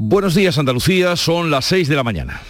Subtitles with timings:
[0.00, 2.40] Buenos días Andalucía, son las 6 de la mañana.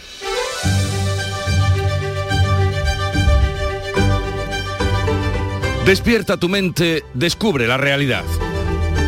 [5.86, 8.24] Despierta tu mente, descubre la realidad.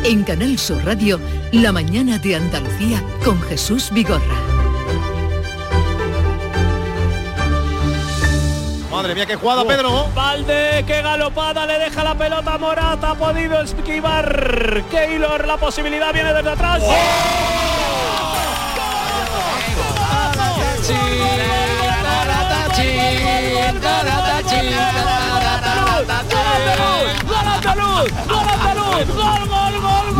[0.04, 1.20] En Canal Sur Radio,
[1.52, 4.22] La mañana de Andalucía con Jesús Vigorra.
[8.90, 10.08] Madre mía, qué jugada, Pedro.
[10.14, 16.32] Valde, qué galopada, le deja la pelota Morata, ha podido esquivar Keylor, la posibilidad viene
[16.32, 16.82] desde atrás.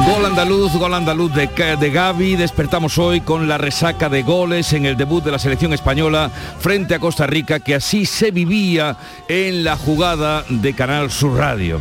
[0.06, 2.36] Gol andaluz, gol andaluz de, de Gaby.
[2.36, 6.94] Despertamos hoy con la resaca de goles en el debut de la selección española frente
[6.94, 8.96] a Costa Rica, que así se vivía
[9.28, 11.80] en la jugada de Canal Sur Radio.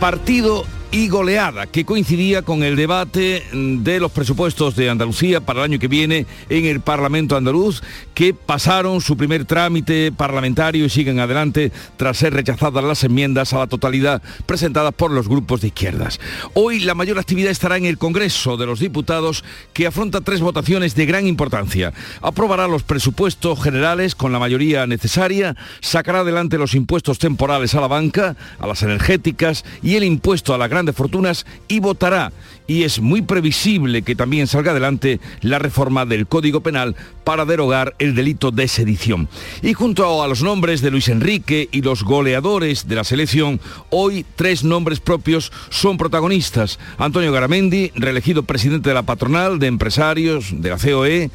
[0.00, 5.72] Partido y goleada que coincidía con el debate de los presupuestos de Andalucía para el
[5.72, 7.82] año que viene en el Parlamento andaluz
[8.14, 13.58] que pasaron su primer trámite parlamentario y siguen adelante tras ser rechazadas las enmiendas a
[13.58, 16.20] la totalidad presentadas por los grupos de izquierdas.
[16.54, 20.94] Hoy la mayor actividad estará en el Congreso de los Diputados que afronta tres votaciones
[20.94, 21.92] de gran importancia.
[22.22, 27.88] Aprobará los presupuestos generales con la mayoría necesaria, sacará adelante los impuestos temporales a la
[27.88, 32.32] banca, a las energéticas y el impuesto a la gran de fortunas y votará.
[32.66, 37.94] Y es muy previsible que también salga adelante la reforma del Código Penal para derogar
[37.98, 39.28] el delito de sedición.
[39.60, 44.24] Y junto a los nombres de Luis Enrique y los goleadores de la selección, hoy
[44.36, 46.78] tres nombres propios son protagonistas.
[46.96, 51.30] Antonio Garamendi, reelegido presidente de la patronal de empresarios de la COE,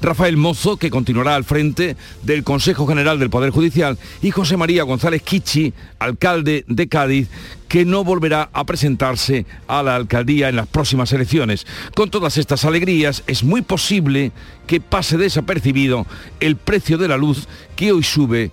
[0.00, 4.82] Rafael Mozo, que continuará al frente del Consejo General del Poder Judicial, y José María
[4.82, 7.28] González Kichi, alcalde de Cádiz,
[7.68, 11.66] que no volverá a presentarse a la alcaldía en las próximas elecciones.
[11.94, 14.32] Con todas estas alegrías, es muy posible
[14.66, 16.06] que pase desapercibido
[16.40, 18.50] el precio de la luz, que hoy sube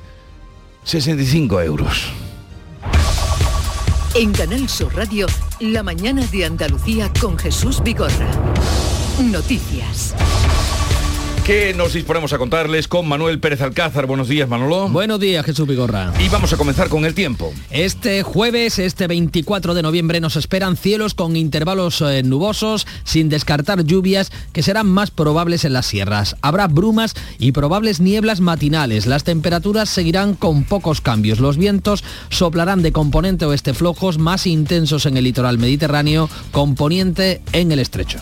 [0.83, 2.11] 65 euros.
[4.15, 5.27] En Canal Sur Radio,
[5.59, 8.31] la mañana de Andalucía con Jesús Vigorra.
[9.19, 10.15] Noticias.
[11.47, 14.05] ¿Qué nos disponemos a contarles con Manuel Pérez Alcázar?
[14.05, 14.89] Buenos días, Manolo.
[14.89, 16.11] Buenos días, Jesús Vigorra.
[16.19, 17.53] Y vamos a comenzar con el tiempo.
[17.69, 23.85] Este jueves, este 24 de noviembre, nos esperan cielos con intervalos eh, nubosos, sin descartar
[23.85, 26.35] lluvias que serán más probables en las sierras.
[26.41, 29.05] Habrá brumas y probables nieblas matinales.
[29.05, 31.39] Las temperaturas seguirán con pocos cambios.
[31.39, 37.71] Los vientos soplarán de componente oeste flojos, más intensos en el litoral mediterráneo, componente en
[37.71, 38.19] el estrecho.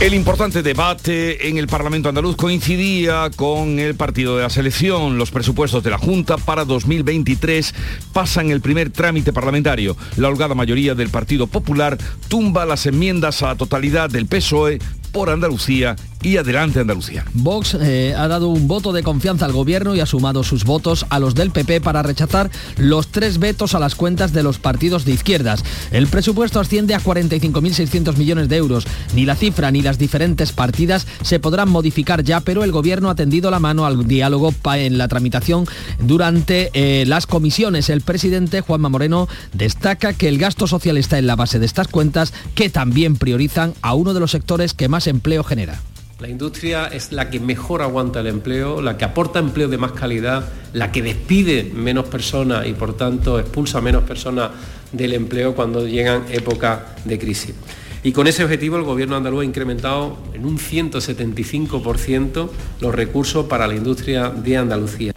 [0.00, 5.18] El importante debate en el Parlamento andaluz coincidía con el partido de la selección.
[5.18, 7.74] Los presupuestos de la Junta para 2023
[8.12, 9.96] pasan el primer trámite parlamentario.
[10.16, 11.98] La holgada mayoría del Partido Popular
[12.28, 14.78] tumba las enmiendas a la totalidad del PSOE
[15.18, 17.24] por Andalucía y adelante Andalucía.
[17.32, 21.06] Vox eh, ha dado un voto de confianza al gobierno y ha sumado sus votos
[21.10, 25.04] a los del PP para rechazar los tres vetos a las cuentas de los partidos
[25.04, 25.64] de izquierdas.
[25.90, 28.86] El presupuesto asciende a 45.600 millones de euros.
[29.14, 33.14] Ni la cifra ni las diferentes partidas se podrán modificar ya, pero el gobierno ha
[33.16, 35.66] tendido la mano al diálogo en la tramitación
[36.00, 37.90] durante eh, las comisiones.
[37.90, 41.88] El presidente Juanma Moreno destaca que el gasto social está en la base de estas
[41.88, 45.80] cuentas que también priorizan a uno de los sectores que más empleo genera.
[46.20, 49.92] La industria es la que mejor aguanta el empleo, la que aporta empleo de más
[49.92, 54.50] calidad, la que despide menos personas y por tanto expulsa menos personas
[54.90, 57.54] del empleo cuando llegan épocas de crisis.
[58.02, 62.48] Y con ese objetivo el Gobierno andaluz ha incrementado en un 175%
[62.80, 65.12] los recursos para la industria de Andalucía.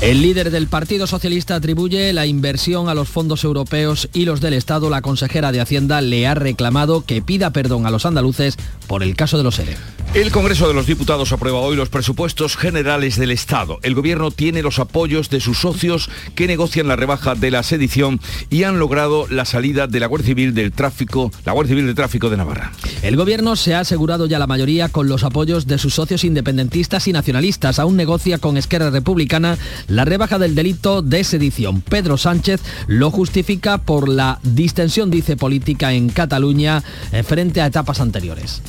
[0.00, 4.52] El líder del Partido Socialista atribuye la inversión a los fondos europeos y los del
[4.52, 4.90] Estado.
[4.90, 8.56] La consejera de Hacienda le ha reclamado que pida perdón a los andaluces
[8.86, 9.76] por el caso de los ERE.
[10.14, 13.80] El Congreso de los Diputados aprueba hoy los presupuestos generales del Estado.
[13.82, 18.20] El Gobierno tiene los apoyos de sus socios que negocian la rebaja de la sedición
[18.48, 21.94] y han logrado la salida de la Guardia Civil del Tráfico, la Guardia Civil de
[21.94, 22.70] Tráfico de Navarra.
[23.02, 27.08] El Gobierno se ha asegurado ya la mayoría con los apoyos de sus socios independentistas
[27.08, 27.80] y nacionalistas.
[27.80, 29.58] Aún negocia con Esquerra Republicana
[29.88, 31.82] la rebaja del delito de sedición.
[31.82, 36.82] Pedro Sánchez lo justifica por la distensión, dice, política en Cataluña
[37.12, 38.62] eh, frente a etapas anteriores.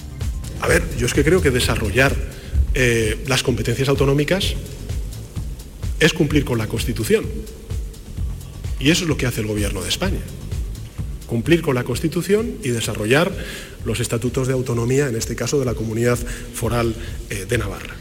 [0.61, 2.15] A ver, yo es que creo que desarrollar
[2.73, 4.55] eh, las competencias autonómicas
[5.99, 7.25] es cumplir con la Constitución.
[8.79, 10.19] Y eso es lo que hace el Gobierno de España.
[11.27, 13.31] Cumplir con la Constitución y desarrollar
[13.85, 16.17] los estatutos de autonomía, en este caso de la Comunidad
[16.53, 16.95] Foral
[17.29, 17.95] eh, de Navarra.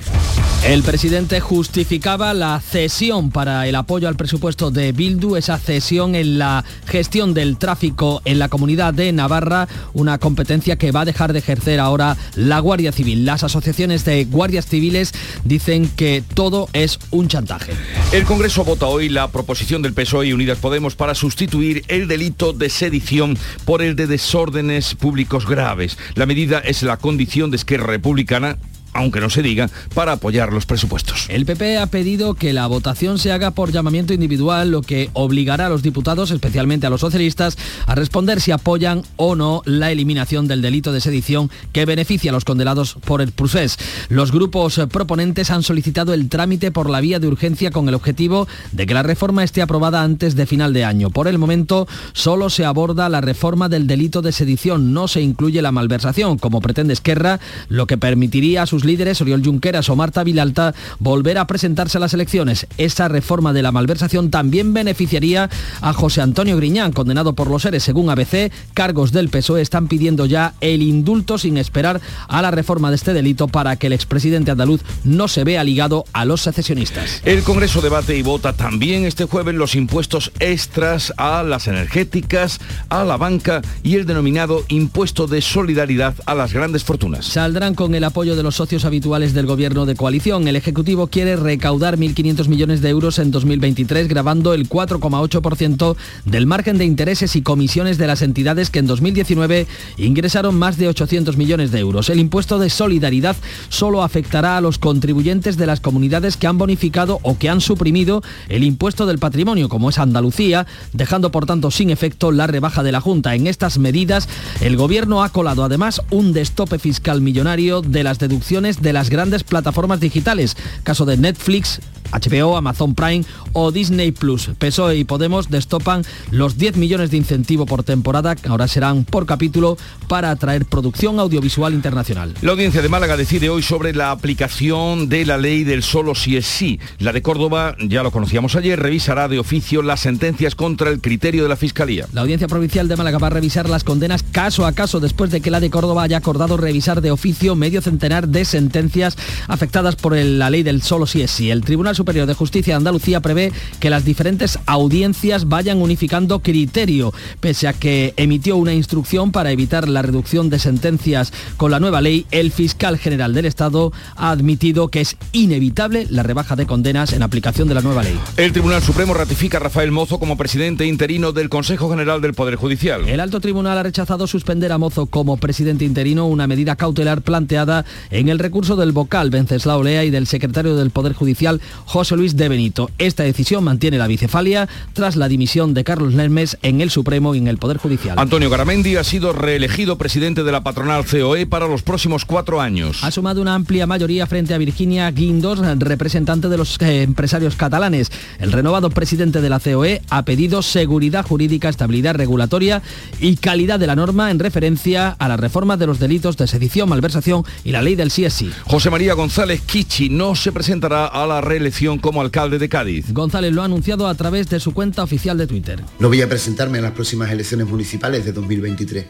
[0.66, 6.38] El presidente justificaba la cesión para el apoyo al presupuesto de Bildu, esa cesión en
[6.38, 11.34] la gestión del tráfico en la comunidad de Navarra, una competencia que va a dejar
[11.34, 13.26] de ejercer ahora la Guardia Civil.
[13.26, 15.12] Las asociaciones de guardias civiles
[15.44, 17.74] dicen que todo es un chantaje.
[18.12, 22.54] El Congreso vota hoy la proposición del PSOE y Unidas Podemos para sustituir el delito
[22.54, 25.98] de sedición por el de desórdenes públicos graves.
[26.14, 28.56] La medida es la condición de Esquerra Republicana
[28.94, 31.26] aunque no se diga, para apoyar los presupuestos.
[31.28, 35.66] El PP ha pedido que la votación se haga por llamamiento individual, lo que obligará
[35.66, 40.48] a los diputados, especialmente a los socialistas, a responder si apoyan o no la eliminación
[40.48, 43.76] del delito de sedición que beneficia a los condenados por el procés.
[44.08, 48.46] Los grupos proponentes han solicitado el trámite por la vía de urgencia con el objetivo
[48.72, 51.10] de que la reforma esté aprobada antes de final de año.
[51.10, 55.62] Por el momento, solo se aborda la reforma del delito de sedición, no se incluye
[55.62, 60.24] la malversación, como pretende Esquerra, lo que permitiría a sus líderes, Oriol Junqueras o Marta
[60.24, 62.66] Vilalta, volver a presentarse a las elecciones.
[62.78, 65.50] Esa reforma de la malversación también beneficiaría
[65.80, 68.52] a José Antonio Griñán, condenado por los seres según ABC.
[68.74, 73.12] Cargos del PSOE están pidiendo ya el indulto sin esperar a la reforma de este
[73.12, 77.22] delito para que el expresidente andaluz no se vea ligado a los secesionistas.
[77.24, 83.04] El Congreso debate y vota también este jueves los impuestos extras a las energéticas, a
[83.04, 87.26] la banca y el denominado impuesto de solidaridad a las grandes fortunas.
[87.26, 90.48] Saldrán con el apoyo de los socios habituales del gobierno de coalición.
[90.48, 96.76] El Ejecutivo quiere recaudar 1.500 millones de euros en 2023, grabando el 4,8% del margen
[96.76, 101.70] de intereses y comisiones de las entidades que en 2019 ingresaron más de 800 millones
[101.70, 102.08] de euros.
[102.08, 103.36] El impuesto de solidaridad
[103.68, 108.24] solo afectará a los contribuyentes de las comunidades que han bonificado o que han suprimido
[108.48, 112.90] el impuesto del patrimonio, como es Andalucía, dejando por tanto sin efecto la rebaja de
[112.90, 113.36] la Junta.
[113.36, 114.28] En estas medidas,
[114.60, 119.44] el Gobierno ha colado además un destope fiscal millonario de las deducciones de las grandes
[119.44, 121.80] plataformas digitales, caso de Netflix,
[122.14, 124.50] HBO, Amazon Prime o Disney Plus.
[124.58, 129.26] PSOE y Podemos destopan los 10 millones de incentivo por temporada, que ahora serán por
[129.26, 129.76] capítulo,
[130.08, 132.34] para atraer producción audiovisual internacional.
[132.42, 136.36] La audiencia de Málaga decide hoy sobre la aplicación de la ley del solo si
[136.36, 136.78] es sí.
[136.98, 141.42] La de Córdoba, ya lo conocíamos ayer, revisará de oficio las sentencias contra el criterio
[141.42, 142.06] de la Fiscalía.
[142.12, 145.40] La audiencia provincial de Málaga va a revisar las condenas caso a caso después de
[145.40, 149.16] que la de Córdoba haya acordado revisar de oficio medio centenar de sentencias
[149.48, 151.50] afectadas por la ley del solo si es sí.
[151.50, 157.14] El Tribunal Superior de Justicia de Andalucía prevé que las diferentes audiencias vayan unificando criterio,
[157.40, 162.02] pese a que emitió una instrucción para evitar la reducción de sentencias con la nueva
[162.02, 167.14] ley, el fiscal general del Estado ha admitido que es inevitable la rebaja de condenas
[167.14, 168.20] en aplicación de la nueva ley.
[168.36, 172.56] El Tribunal Supremo ratifica a Rafael Mozo como presidente interino del Consejo General del Poder
[172.56, 173.08] Judicial.
[173.08, 177.86] El alto tribunal ha rechazado suspender a Mozo como presidente interino, una medida cautelar planteada
[178.10, 181.60] en el recurso del vocal Venceslao Lea y del secretario del Poder Judicial
[181.94, 182.90] José Luis de Benito.
[182.98, 187.38] Esta decisión mantiene la bicefalia tras la dimisión de Carlos Lermes en el Supremo y
[187.38, 188.18] en el Poder Judicial.
[188.18, 193.04] Antonio Garamendi ha sido reelegido presidente de la patronal COE para los próximos cuatro años.
[193.04, 198.10] Ha sumado una amplia mayoría frente a Virginia Guindos, representante de los eh, empresarios catalanes.
[198.40, 202.82] El renovado presidente de la COE ha pedido seguridad jurídica, estabilidad regulatoria
[203.20, 206.88] y calidad de la norma en referencia a la reforma de los delitos de sedición,
[206.88, 208.50] malversación y la ley del CSI.
[208.64, 213.12] José María González Kichi no se presentará a la reelección como alcalde de Cádiz.
[213.12, 215.82] González lo ha anunciado a través de su cuenta oficial de Twitter.
[215.98, 219.04] No voy a presentarme en las próximas elecciones municipales de 2023.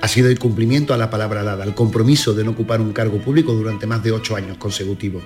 [0.00, 3.18] Ha sido el cumplimiento a la palabra dada, el compromiso de no ocupar un cargo
[3.18, 5.24] público durante más de ocho años consecutivos.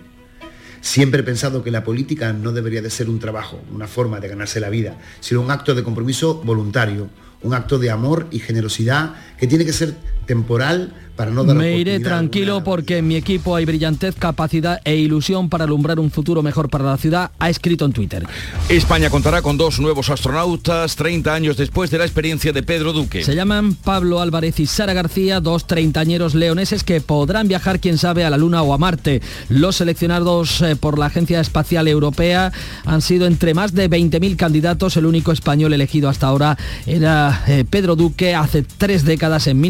[0.81, 4.29] Siempre he pensado que la política no debería de ser un trabajo, una forma de
[4.29, 7.11] ganarse la vida, sino un acto de compromiso voluntario,
[7.43, 9.97] un acto de amor y generosidad que tiene que ser
[10.29, 14.95] temporal para no dar Me iré tranquilo porque en mi equipo hay brillantez, capacidad e
[14.95, 18.25] ilusión para alumbrar un futuro mejor para la ciudad, ha escrito en Twitter.
[18.69, 23.25] España contará con dos nuevos astronautas 30 años después de la experiencia de Pedro Duque.
[23.25, 28.25] Se llaman Pablo Álvarez y Sara García, dos treintañeros leoneses que podrán viajar, quién sabe,
[28.25, 29.21] a la Luna o a Marte.
[29.49, 32.53] Los seleccionados eh, por la Agencia Espacial Europea
[32.85, 34.97] han sido entre más de 20.000 candidatos.
[34.97, 36.57] El único español elegido hasta ahora
[36.87, 39.61] era eh, Pedro Duque hace tres décadas, en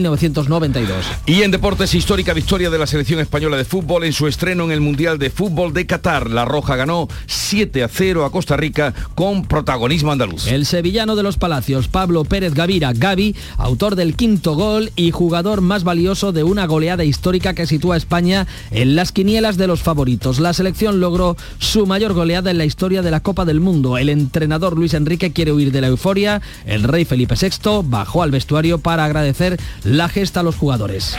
[0.48, 1.04] 1992.
[1.26, 4.70] Y en deportes, histórica victoria de la selección española de fútbol en su estreno en
[4.70, 6.30] el Mundial de Fútbol de Qatar.
[6.30, 10.46] La Roja ganó 7 a 0 a Costa Rica con protagonismo andaluz.
[10.46, 15.60] El sevillano de los Palacios, Pablo Pérez Gavira, Gavi, autor del quinto gol y jugador
[15.60, 19.82] más valioso de una goleada histórica que sitúa a España en las quinielas de los
[19.82, 20.40] favoritos.
[20.40, 23.98] La selección logró su mayor goleada en la historia de la Copa del Mundo.
[23.98, 26.40] El entrenador Luis Enrique quiere huir de la euforia.
[26.64, 31.16] El rey Felipe VI bajó al vestuario para agradecer la gesta hasta los jugadores.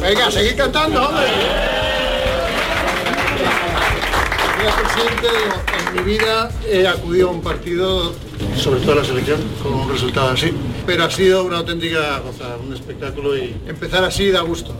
[0.00, 1.26] Venga, seguid cantando, hombre.
[5.76, 8.14] En mi vida eh, he acudido a un partido
[8.56, 10.52] sobre todo la selección, con un resultado así.
[10.86, 14.74] Pero ha sido una auténtica gozada, un espectáculo y empezar así da gusto.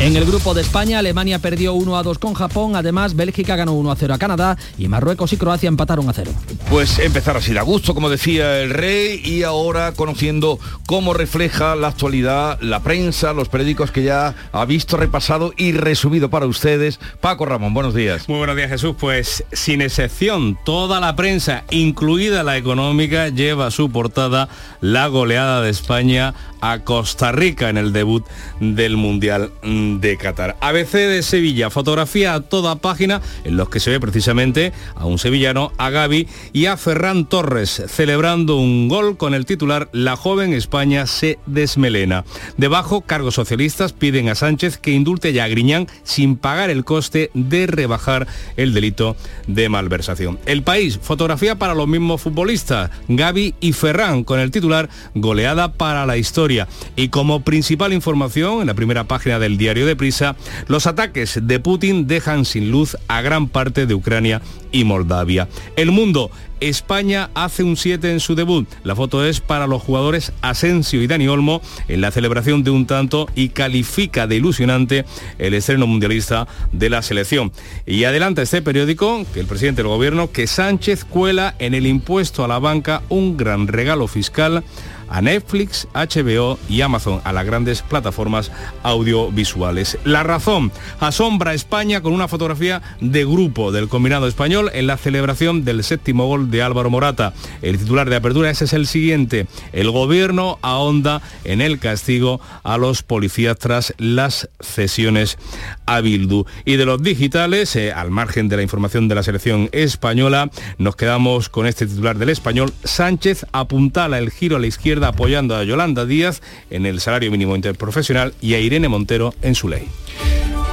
[0.00, 3.72] En el grupo de España, Alemania perdió 1 a 2 con Japón, además Bélgica ganó
[3.72, 6.30] 1 a 0 a Canadá y Marruecos y Croacia empataron a 0.
[6.70, 11.88] Pues empezar así da gusto, como decía el rey, y ahora conociendo cómo refleja la
[11.88, 17.00] actualidad, la prensa, los periódicos que ya ha visto, repasado y resumido para ustedes.
[17.20, 18.28] Paco Ramón, buenos días.
[18.28, 23.90] Muy buenos días Jesús, pues sin excepción, toda la prensa, incluida la económica, lleva su
[23.90, 24.48] portada
[24.80, 28.24] la goleada de España a Costa Rica en el debut
[28.60, 30.56] del Mundial de Qatar.
[30.60, 35.18] ABC de Sevilla, fotografía a toda página en los que se ve precisamente a un
[35.18, 40.52] sevillano, a Gaby y a Ferran Torres celebrando un gol con el titular La joven
[40.52, 42.24] España se desmelena.
[42.56, 47.30] Debajo, cargos socialistas piden a Sánchez que indulte ya a Griñán sin pagar el coste
[47.34, 50.38] de rebajar el delito de malversación.
[50.46, 56.06] El país, fotografía para los mismos futbolistas, Gaby y Ferran con el titular Goleada para
[56.06, 56.68] la historia.
[56.96, 60.36] Y como principal información, en la primera página del diario de Prisa,
[60.66, 65.48] los ataques de Putin dejan sin luz a gran parte de Ucrania y Moldavia.
[65.76, 68.68] El mundo, España hace un 7 en su debut.
[68.84, 72.86] La foto es para los jugadores Asensio y Dani Olmo en la celebración de un
[72.86, 75.04] tanto y califica de ilusionante
[75.38, 77.52] el estreno mundialista de la selección.
[77.86, 82.44] Y adelanta este periódico que el presidente del gobierno que Sánchez cuela en el impuesto
[82.44, 84.64] a la banca un gran regalo fiscal
[85.10, 88.50] a Netflix, HBO y Amazon, a las grandes plataformas
[88.82, 89.98] audiovisuales.
[90.04, 94.96] La razón, asombra a España con una fotografía de grupo del combinado español en la
[94.96, 97.32] celebración del séptimo gol de Álvaro Morata.
[97.62, 99.46] El titular de apertura ese es el siguiente.
[99.72, 105.38] El gobierno ahonda en el castigo a los policías tras las cesiones
[105.86, 106.44] a Bildu.
[106.64, 110.96] Y de los digitales, eh, al margen de la información de la selección española, nos
[110.96, 112.72] quedamos con este titular del español.
[112.84, 117.54] Sánchez apuntala el giro a la izquierda apoyando a Yolanda Díaz en el salario mínimo
[117.54, 119.88] interprofesional y a Irene Montero en su ley.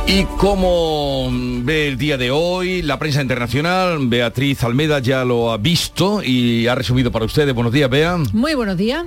[0.07, 3.97] ¿Y cómo ve el día de hoy la prensa internacional?
[4.01, 7.55] Beatriz Almeda ya lo ha visto y ha resumido para ustedes.
[7.55, 8.17] Buenos días, Bea.
[8.31, 9.05] Muy buenos días.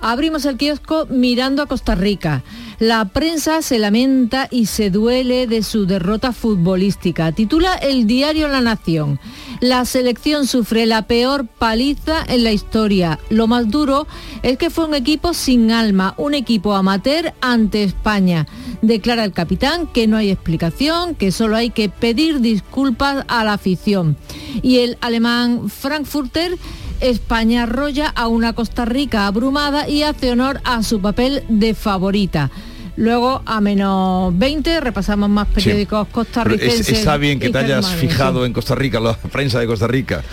[0.00, 2.44] Abrimos el kiosco mirando a Costa Rica.
[2.78, 7.32] La prensa se lamenta y se duele de su derrota futbolística.
[7.32, 9.18] Titula el diario La Nación.
[9.60, 13.18] La selección sufre la peor paliza en la historia.
[13.30, 14.06] Lo más duro
[14.44, 18.46] es que fue un equipo sin alma, un equipo amateur ante España.
[18.82, 23.54] Declara el capitán que no hay explicación, que solo hay que pedir disculpas a la
[23.54, 24.16] afición.
[24.62, 26.56] Y el alemán Frankfurter
[27.00, 32.50] España arrolla a una Costa Rica abrumada y hace honor a su papel de favorita.
[32.96, 36.88] Luego, a menos 20, repasamos más periódicos costarricenses.
[36.88, 40.24] está bien que te hayas fijado en Costa Rica, la prensa de Costa Rica.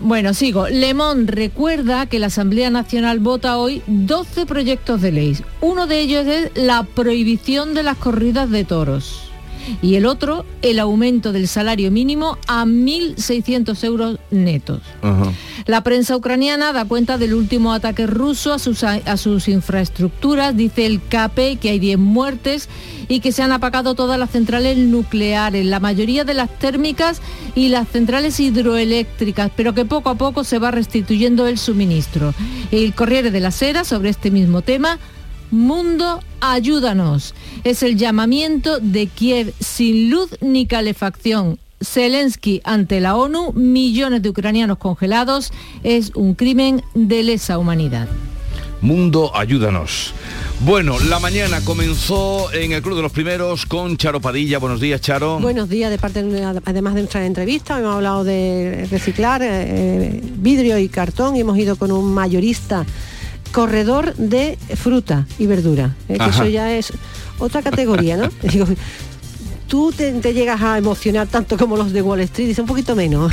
[0.00, 0.68] Bueno, sigo.
[0.68, 5.38] Lemón recuerda que la Asamblea Nacional vota hoy 12 proyectos de ley.
[5.62, 9.25] Uno de ellos es la prohibición de las corridas de toros
[9.82, 14.80] y el otro el aumento del salario mínimo a 1.600 euros netos.
[15.66, 20.56] La prensa ucraniana da cuenta del último ataque ruso a sus, a sus infraestructuras.
[20.56, 22.68] Dice el KP que hay 10 muertes
[23.08, 27.20] y que se han apagado todas las centrales nucleares, la mayoría de las térmicas
[27.54, 32.34] y las centrales hidroeléctricas, pero que poco a poco se va restituyendo el suministro.
[32.70, 34.98] El Corriere de la Sera, sobre este mismo tema,
[35.50, 37.34] Mundo, ayúdanos.
[37.64, 41.58] Es el llamamiento de Kiev sin luz ni calefacción.
[41.80, 48.08] Zelensky ante la ONU, millones de ucranianos congelados, es un crimen de lesa humanidad.
[48.80, 50.14] Mundo, ayúdanos.
[50.60, 54.58] Bueno, la mañana comenzó en el Club de los Primeros con Charo Padilla.
[54.58, 55.38] Buenos días, Charo.
[55.38, 56.20] Buenos días, de parte
[56.64, 61.76] además de nuestra entrevista, hemos hablado de reciclar eh, vidrio y cartón y hemos ido
[61.76, 62.86] con un mayorista
[63.52, 66.18] corredor de fruta y verdura, ¿eh?
[66.18, 66.92] que eso ya es
[67.38, 68.28] otra categoría, ¿no?
[68.42, 68.66] Digo,
[69.68, 73.32] tú te, llegas a emocionar tanto como los de Wall Street, dice un poquito menos.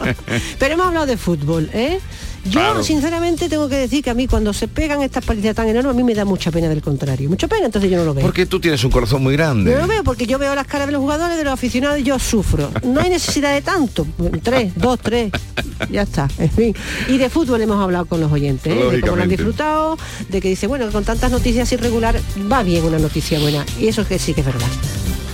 [0.58, 2.00] Pero hemos hablado de fútbol, ¿eh?
[2.44, 5.90] Yo, sinceramente, tengo que decir que a mí cuando se pegan estas palizas tan enormes,
[5.92, 7.28] a mí me da mucha pena del contrario.
[7.28, 8.24] Mucha pena, entonces yo no lo veo.
[8.24, 9.72] Porque tú tienes un corazón muy grande.
[9.72, 12.02] No lo veo porque yo veo las caras de los jugadores, de los aficionados y
[12.02, 12.70] yo sufro.
[12.84, 14.06] No hay necesidad de tanto.
[14.42, 15.32] Tres, dos, tres.
[15.90, 16.28] Ya está.
[16.38, 16.74] En fin.
[17.08, 18.90] Y de fútbol hemos hablado con los oyentes, ¿eh?
[18.90, 19.96] de cómo lo han disfrutado,
[20.28, 23.64] de que dice, bueno, con tantas noticias irregulares va bien una noticia buena.
[23.80, 24.68] Y eso es que sí que es verdad.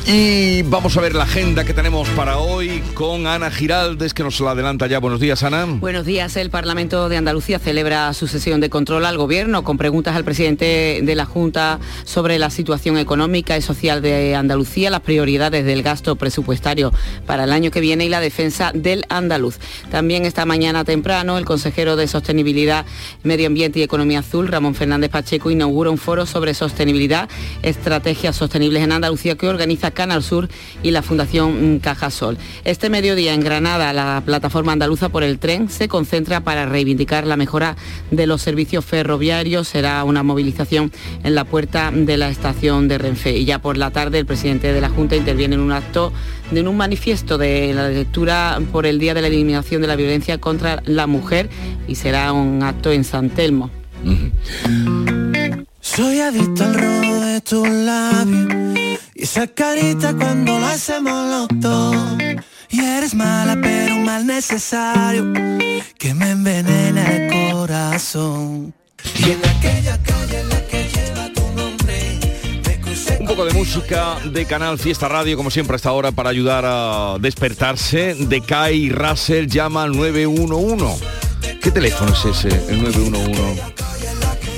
[0.07, 4.41] Y vamos a ver la agenda que tenemos para hoy con Ana Giraldes, que nos
[4.41, 4.99] la adelanta ya.
[4.99, 5.67] Buenos días, Ana.
[5.67, 6.37] Buenos días.
[6.37, 11.01] El Parlamento de Andalucía celebra su sesión de control al Gobierno con preguntas al presidente
[11.03, 16.17] de la Junta sobre la situación económica y social de Andalucía, las prioridades del gasto
[16.17, 16.93] presupuestario
[17.27, 19.59] para el año que viene y la defensa del andaluz.
[19.91, 22.85] También esta mañana temprano el consejero de Sostenibilidad,
[23.23, 27.29] Medio Ambiente y Economía Azul, Ramón Fernández Pacheco, inaugura un foro sobre sostenibilidad,
[27.63, 30.49] estrategias sostenibles en Andalucía que organiza Canal Sur
[30.83, 32.39] y la Fundación Cajasol.
[32.65, 37.37] Este mediodía en Granada, la plataforma andaluza por el tren se concentra para reivindicar la
[37.37, 37.77] mejora
[38.11, 39.69] de los servicios ferroviarios.
[39.69, 40.93] Será una movilización
[41.25, 43.37] en la puerta de la estación de Renfe.
[43.37, 46.13] Y ya por la tarde el presidente de la Junta interviene en un acto
[46.51, 50.39] de un manifiesto de la lectura por el Día de la Eliminación de la Violencia
[50.39, 51.49] contra la Mujer
[51.87, 53.71] y será un acto en San Telmo.
[55.97, 58.79] Soy adicto al rojo de tus labios
[59.13, 61.97] y esa carita cuando lo hacemos los dos.
[62.69, 65.33] Y eres mala pero un mal necesario
[65.99, 68.73] que me envenena el corazón.
[69.19, 72.19] Y en aquella calle en la que lleva tu nombre
[73.19, 76.65] Un poco de música de Canal Fiesta Radio, como siempre a esta hora, para ayudar
[76.67, 78.15] a despertarse.
[78.15, 81.05] De Kai Russell llama al 911.
[81.61, 83.90] ¿Qué teléfono es ese, el 911?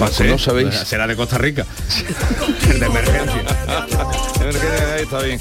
[0.03, 0.75] ¿No sabéis?
[0.75, 1.65] Será de Costa Rica.
[2.79, 3.45] de emergencia.
[4.41, 5.41] Emergencia, ahí está bien.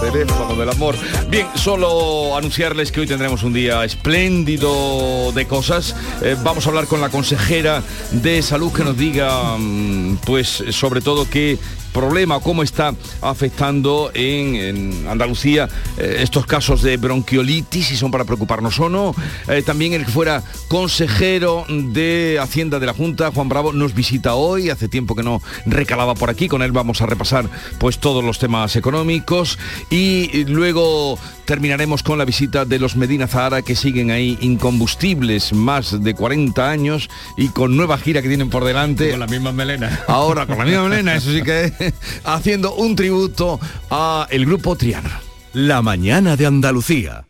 [0.00, 0.96] Teléfono del amor.
[1.28, 5.94] Bien, solo anunciarles que hoy tendremos un día espléndido de cosas.
[6.22, 11.02] Eh, vamos a hablar con la consejera de salud que nos diga, mm, pues, sobre
[11.02, 11.58] todo qué
[11.92, 15.68] problema, cómo está afectando en, en Andalucía
[15.98, 19.14] eh, estos casos de bronquiolitis, si son para preocuparnos o no.
[19.48, 24.34] Eh, también el que fuera consejero de Hacienda de la Junta, Juan Bravo, nos visita
[24.34, 24.70] hoy.
[24.70, 26.48] Hace tiempo que no recalaba por aquí.
[26.48, 29.58] Con él vamos a repasar pues todos los temas económicos
[29.90, 36.02] y luego terminaremos con la visita de los Medina Zahara que siguen ahí incombustibles más
[36.02, 39.10] de 40 años y con nueva gira que tienen por delante.
[39.10, 40.00] Con la misma melena.
[40.06, 41.72] Ahora con la misma melena, eso sí que es,
[42.24, 43.60] haciendo un tributo
[43.90, 45.20] a el grupo Triana.
[45.52, 47.26] La mañana de Andalucía.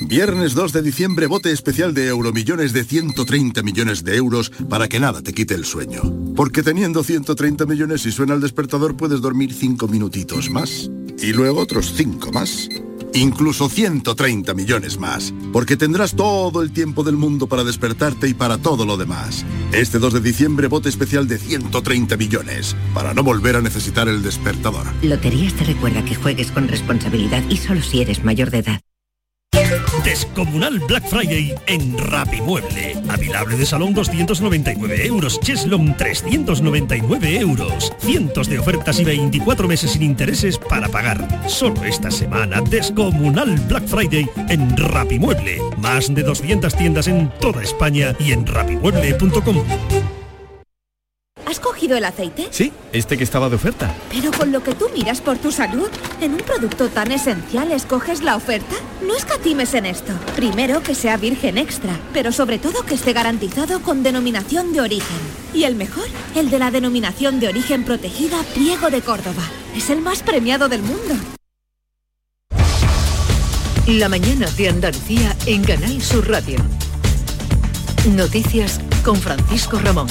[0.00, 5.00] Viernes 2 de diciembre, bote especial de Euromillones de 130 millones de euros para que
[5.00, 6.02] nada te quite el sueño.
[6.34, 10.90] Porque teniendo 130 millones y suena el despertador puedes dormir 5 minutitos más.
[11.18, 12.68] Y luego otros 5 más.
[13.14, 15.32] Incluso 130 millones más.
[15.52, 19.44] Porque tendrás todo el tiempo del mundo para despertarte y para todo lo demás.
[19.72, 22.76] Este 2 de diciembre, bote especial de 130 millones.
[22.92, 24.86] Para no volver a necesitar el despertador.
[25.02, 28.80] Loterías te recuerda que juegues con responsabilidad y solo si eres mayor de edad.
[30.04, 32.94] Descomunal Black Friday en Rapimueble.
[33.08, 35.40] Avilable de salón 299 euros.
[35.40, 37.92] Cheslom 399 euros.
[37.98, 41.26] Cientos de ofertas y 24 meses sin intereses para pagar.
[41.48, 45.58] Solo esta semana Descomunal Black Friday en Rapimueble.
[45.78, 49.64] Más de 200 tiendas en toda España y en rapimueble.com.
[51.54, 52.48] ¿Has cogido el aceite?
[52.50, 53.94] Sí, este que estaba de oferta.
[54.10, 55.88] Pero con lo que tú miras por tu salud,
[56.20, 58.74] en un producto tan esencial escoges la oferta.
[59.06, 60.12] No escatimes en esto.
[60.34, 65.16] Primero que sea virgen extra, pero sobre todo que esté garantizado con denominación de origen.
[65.54, 69.44] Y el mejor, el de la denominación de origen protegida Priego de Córdoba.
[69.76, 71.14] Es el más premiado del mundo.
[73.86, 76.58] La mañana de Andalucía en Canal Sur Radio.
[78.08, 80.08] Noticias con Francisco Ramón.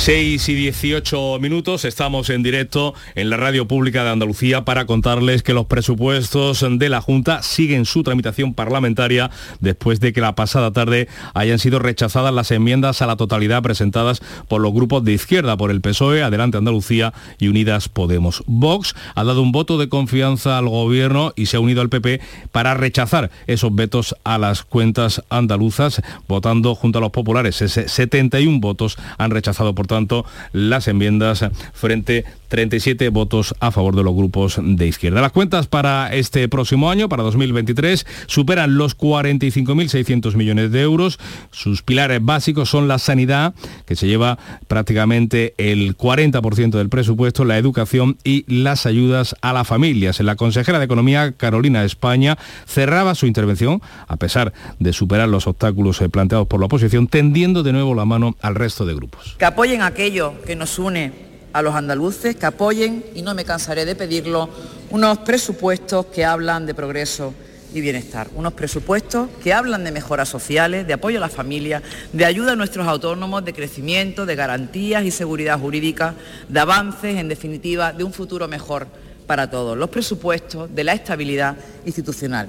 [0.00, 5.42] 6 y 18 minutos, estamos en directo en la radio pública de Andalucía para contarles
[5.42, 10.70] que los presupuestos de la Junta siguen su tramitación parlamentaria después de que la pasada
[10.70, 15.58] tarde hayan sido rechazadas las enmiendas a la totalidad presentadas por los grupos de izquierda,
[15.58, 18.42] por el PSOE, Adelante Andalucía y Unidas Podemos.
[18.46, 22.22] Vox ha dado un voto de confianza al gobierno y se ha unido al PP
[22.52, 27.60] para rechazar esos vetos a las cuentas andaluzas, votando junto a los populares.
[27.60, 34.02] Ese 71 votos han rechazado por tanto, las enmiendas frente 37 votos a favor de
[34.02, 35.20] los grupos de izquierda.
[35.20, 41.18] Las cuentas para este próximo año, para 2023, superan los 45.600 millones de euros.
[41.52, 43.54] Sus pilares básicos son la sanidad,
[43.86, 49.66] que se lleva prácticamente el 40% del presupuesto, la educación y las ayudas a las
[49.66, 50.18] familias.
[50.20, 56.02] La consejera de Economía, Carolina España, cerraba su intervención, a pesar de superar los obstáculos
[56.10, 59.36] planteados por la oposición, tendiendo de nuevo la mano al resto de grupos.
[59.38, 61.12] Que apoyen aquello que nos une
[61.52, 64.48] a los andaluces, que apoyen, y no me cansaré de pedirlo,
[64.90, 67.34] unos presupuestos que hablan de progreso,
[67.72, 68.28] y bienestar.
[68.34, 72.56] Unos presupuestos que hablan de mejoras sociales, de apoyo a la familia, de ayuda a
[72.56, 76.14] nuestros autónomos, de crecimiento, de garantías y seguridad jurídica,
[76.48, 78.86] de avances, en definitiva, de un futuro mejor
[79.26, 79.76] para todos.
[79.76, 82.48] Los presupuestos de la estabilidad institucional.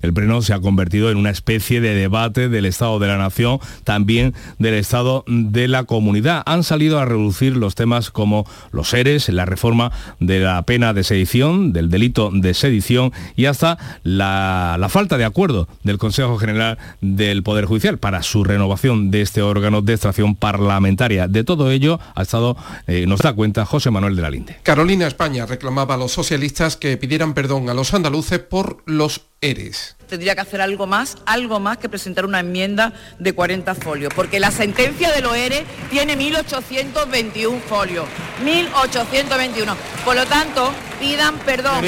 [0.00, 3.58] El Pleno se ha convertido en una especie de debate del Estado de la Nación,
[3.84, 6.42] también del Estado de la Comunidad.
[6.46, 11.04] Han salido a reducir los temas como los seres, la reforma de la pena de
[11.04, 17.42] sedición, del delito de sedición y hasta la, falta de acuerdo del Consejo General del
[17.42, 21.28] Poder Judicial para su renovación de este órgano de extracción parlamentaria.
[21.28, 24.56] De todo ello ha estado, eh, nos da cuenta José Manuel de la Linde.
[24.62, 29.96] Carolina España reclamaba a los socialistas que pidieran perdón a los andaluces por los eres.
[30.08, 34.40] Tendría que hacer algo más, algo más que presentar una enmienda de 40 folios, porque
[34.40, 38.06] la sentencia de los ERE tiene 1.821 folios.
[38.44, 39.74] 1.821.
[40.04, 41.84] Por lo tanto, pidan perdón.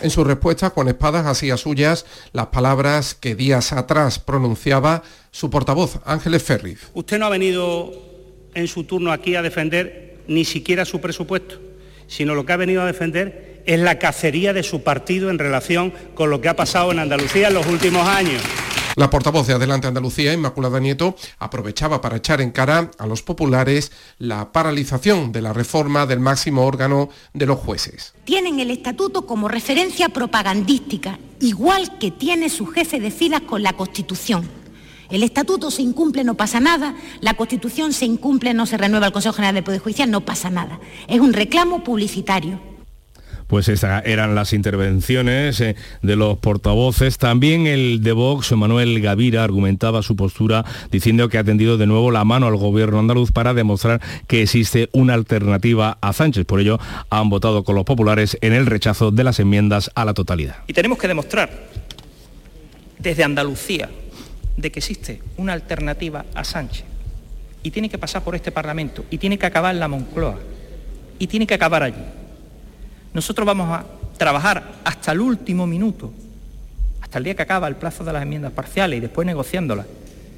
[0.00, 6.00] En su respuesta, Juan Espadas hacía suyas las palabras que días atrás pronunciaba su portavoz,
[6.04, 6.90] Ángeles Ferriz.
[6.94, 7.92] Usted no ha venido
[8.54, 11.60] en su turno aquí a defender ni siquiera su presupuesto,
[12.08, 15.92] sino lo que ha venido a defender es la cacería de su partido en relación
[16.14, 18.42] con lo que ha pasado en Andalucía en los últimos años.
[18.96, 23.92] La portavoz de Adelante Andalucía, Inmaculada Nieto, aprovechaba para echar en cara a los populares
[24.18, 28.14] la paralización de la reforma del máximo órgano de los jueces.
[28.24, 33.74] Tienen el estatuto como referencia propagandística, igual que tiene su jefe de filas con la
[33.74, 34.48] Constitución.
[35.08, 36.94] El estatuto se incumple, no pasa nada.
[37.20, 40.50] La Constitución se incumple, no se renueva el Consejo General del Poder Judicial, no pasa
[40.50, 40.80] nada.
[41.08, 42.69] Es un reclamo publicitario.
[43.50, 47.18] Pues esas eran las intervenciones eh, de los portavoces.
[47.18, 52.12] También el de Vox, Manuel Gavira, argumentaba su postura diciendo que ha tendido de nuevo
[52.12, 56.46] la mano al gobierno andaluz para demostrar que existe una alternativa a Sánchez.
[56.46, 56.78] Por ello
[57.10, 60.58] han votado con los populares en el rechazo de las enmiendas a la totalidad.
[60.68, 61.50] Y tenemos que demostrar
[63.00, 63.90] desde Andalucía
[64.56, 66.84] de que existe una alternativa a Sánchez.
[67.64, 69.04] Y tiene que pasar por este Parlamento.
[69.10, 70.38] Y tiene que acabar en la Moncloa.
[71.18, 72.04] Y tiene que acabar allí.
[73.12, 73.84] Nosotros vamos a
[74.16, 76.12] trabajar hasta el último minuto,
[77.00, 79.86] hasta el día que acaba el plazo de las enmiendas parciales y después negociándolas.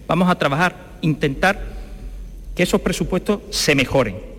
[0.07, 1.61] Vamos a trabajar, intentar
[2.55, 4.32] que esos presupuestos se mejoren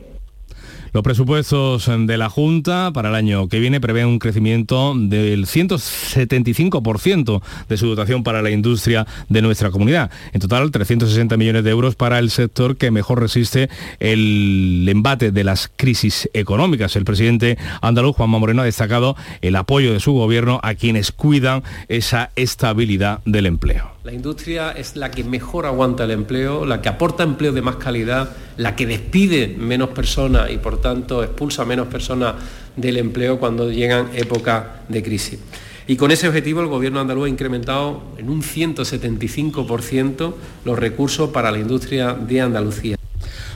[0.93, 7.41] los presupuestos de la Junta para el año que viene prevén un crecimiento del 175%
[7.67, 10.11] de su dotación para la industria de nuestra comunidad.
[10.31, 15.43] En total, 360 millones de euros para el sector que mejor resiste el embate de
[15.43, 16.95] las crisis económicas.
[16.95, 21.63] El presidente andaluz, Juanma Moreno, ha destacado el apoyo de su gobierno a quienes cuidan
[21.87, 23.92] esa estabilidad del empleo.
[24.03, 27.77] La industria es la que mejor aguanta el empleo, la que aporta empleo de más
[27.77, 32.35] calidad, la que despide menos personas y por tanto expulsa menos personas
[32.75, 35.39] del empleo cuando llegan épocas de crisis.
[35.87, 40.33] Y con ese objetivo el Gobierno andaluz ha incrementado en un 175%
[40.65, 42.97] los recursos para la industria de Andalucía.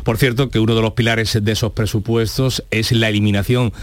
[0.07, 3.73] Por cierto, que uno de los pilares de esos presupuestos es la eliminación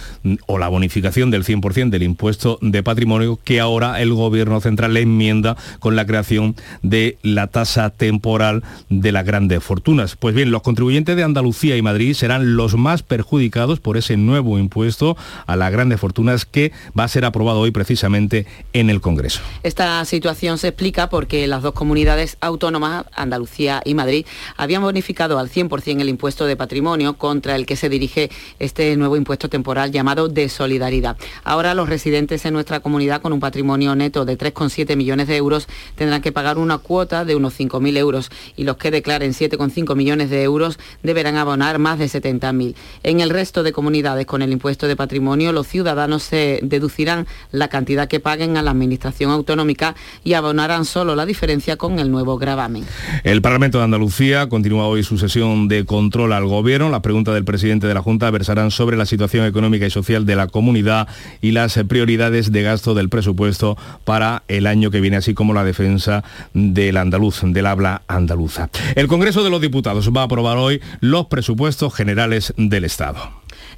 [0.47, 5.03] o la bonificación del 100% del impuesto de patrimonio que ahora el Gobierno central le
[5.03, 10.17] enmienda con la creación de la tasa temporal de las grandes fortunas.
[10.17, 14.59] Pues bien, los contribuyentes de Andalucía y Madrid serán los más perjudicados por ese nuevo
[14.59, 19.43] impuesto a las grandes fortunas que va a ser aprobado hoy precisamente en el Congreso.
[19.63, 24.25] Esta situación se explica porque las dos comunidades autónomas, Andalucía y Madrid,
[24.57, 29.17] habían bonificado al 100% el impuesto de patrimonio contra el que se dirige este nuevo
[29.17, 31.17] impuesto temporal llamado de solidaridad.
[31.43, 35.69] Ahora los residentes en nuestra comunidad con un patrimonio neto de 3,7 millones de euros
[35.97, 40.31] tendrán que pagar una cuota de unos 5.000 euros y los que declaren 7,5 millones
[40.31, 42.75] de euros deberán abonar más de 70.000.
[43.03, 47.69] En el resto de comunidades con el impuesto de patrimonio los ciudadanos se deducirán la
[47.69, 52.39] cantidad que paguen a la Administración Autonómica y abonarán solo la diferencia con el nuevo
[52.39, 52.85] gravamen.
[53.25, 56.91] El Parlamento de Andalucía continúa hoy su sesión de controla al Gobierno.
[56.91, 60.37] Las preguntas del presidente de la Junta versarán sobre la situación económica y social de
[60.37, 61.09] la comunidad
[61.41, 65.65] y las prioridades de gasto del presupuesto para el año que viene, así como la
[65.65, 68.69] defensa del andaluz, del habla andaluza.
[68.97, 73.21] El Congreso de los Diputados va a aprobar hoy los presupuestos generales del Estado.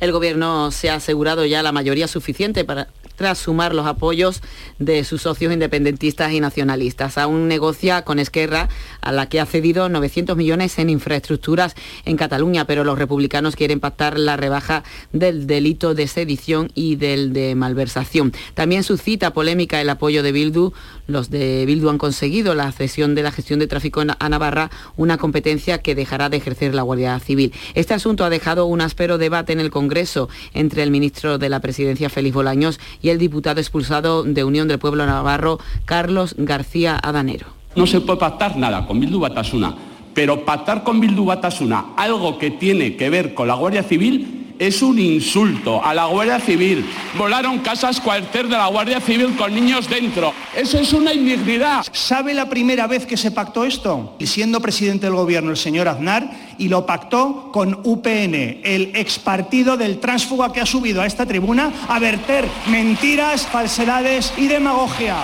[0.00, 4.42] El Gobierno se ha asegurado ya la mayoría suficiente para tras sumar los apoyos
[4.78, 7.18] de sus socios independentistas y nacionalistas.
[7.18, 8.68] Aún negocia con Esquerra,
[9.00, 11.74] a la que ha cedido 900 millones en infraestructuras
[12.04, 17.32] en Cataluña, pero los republicanos quieren pactar la rebaja del delito de sedición y del
[17.32, 18.32] de malversación.
[18.54, 20.72] También suscita polémica el apoyo de Bildu.
[21.06, 25.18] Los de Bildu han conseguido la cesión de la gestión de tráfico a Navarra, una
[25.18, 27.52] competencia que dejará de ejercer la Guardia Civil.
[27.74, 31.60] Este asunto ha dejado un áspero debate en el Congreso entre el ministro de la
[31.60, 36.98] Presidencia, Félix Bolaños, y y el diputado expulsado de Unión del Pueblo Navarro, Carlos García
[37.00, 37.46] Adanero.
[37.76, 39.76] No se puede pactar nada con Bildu Batasuna,
[40.12, 44.82] pero pactar con Bildu Batasuna algo que tiene que ver con la Guardia Civil es
[44.82, 46.84] un insulto a la Guardia Civil.
[47.16, 50.32] Volaron casas cuartel de la Guardia Civil con niños dentro.
[50.54, 51.86] Eso es una indignidad.
[51.92, 54.16] ¿Sabe la primera vez que se pactó esto?
[54.18, 59.18] Y siendo presidente del gobierno el señor Aznar y lo pactó con UPN, el ex
[59.18, 65.16] partido del tránsfuga que ha subido a esta tribuna a verter mentiras, falsedades y demagogia.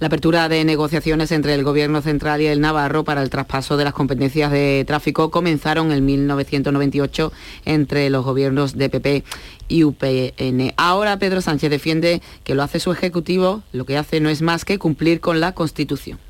[0.00, 3.82] La apertura de negociaciones entre el Gobierno Central y el Navarro para el traspaso de
[3.82, 7.32] las competencias de tráfico comenzaron en 1998
[7.64, 9.24] entre los gobiernos de PP
[9.66, 10.72] y UPN.
[10.76, 14.64] Ahora Pedro Sánchez defiende que lo hace su Ejecutivo, lo que hace no es más
[14.64, 16.20] que cumplir con la Constitución.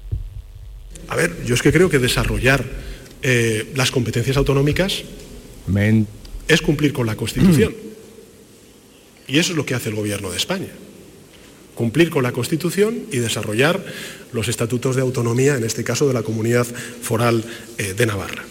[1.09, 2.64] A ver, yo es que creo que desarrollar
[3.20, 5.04] eh, las competencias autonómicas
[6.48, 7.74] es cumplir con la Constitución.
[9.28, 10.68] y eso es lo que hace el Gobierno de España
[11.78, 13.80] cumplir con la Constitución y desarrollar
[14.32, 17.44] los estatutos de autonomía, en este caso de la Comunidad Foral
[17.78, 18.42] eh, de Navarra.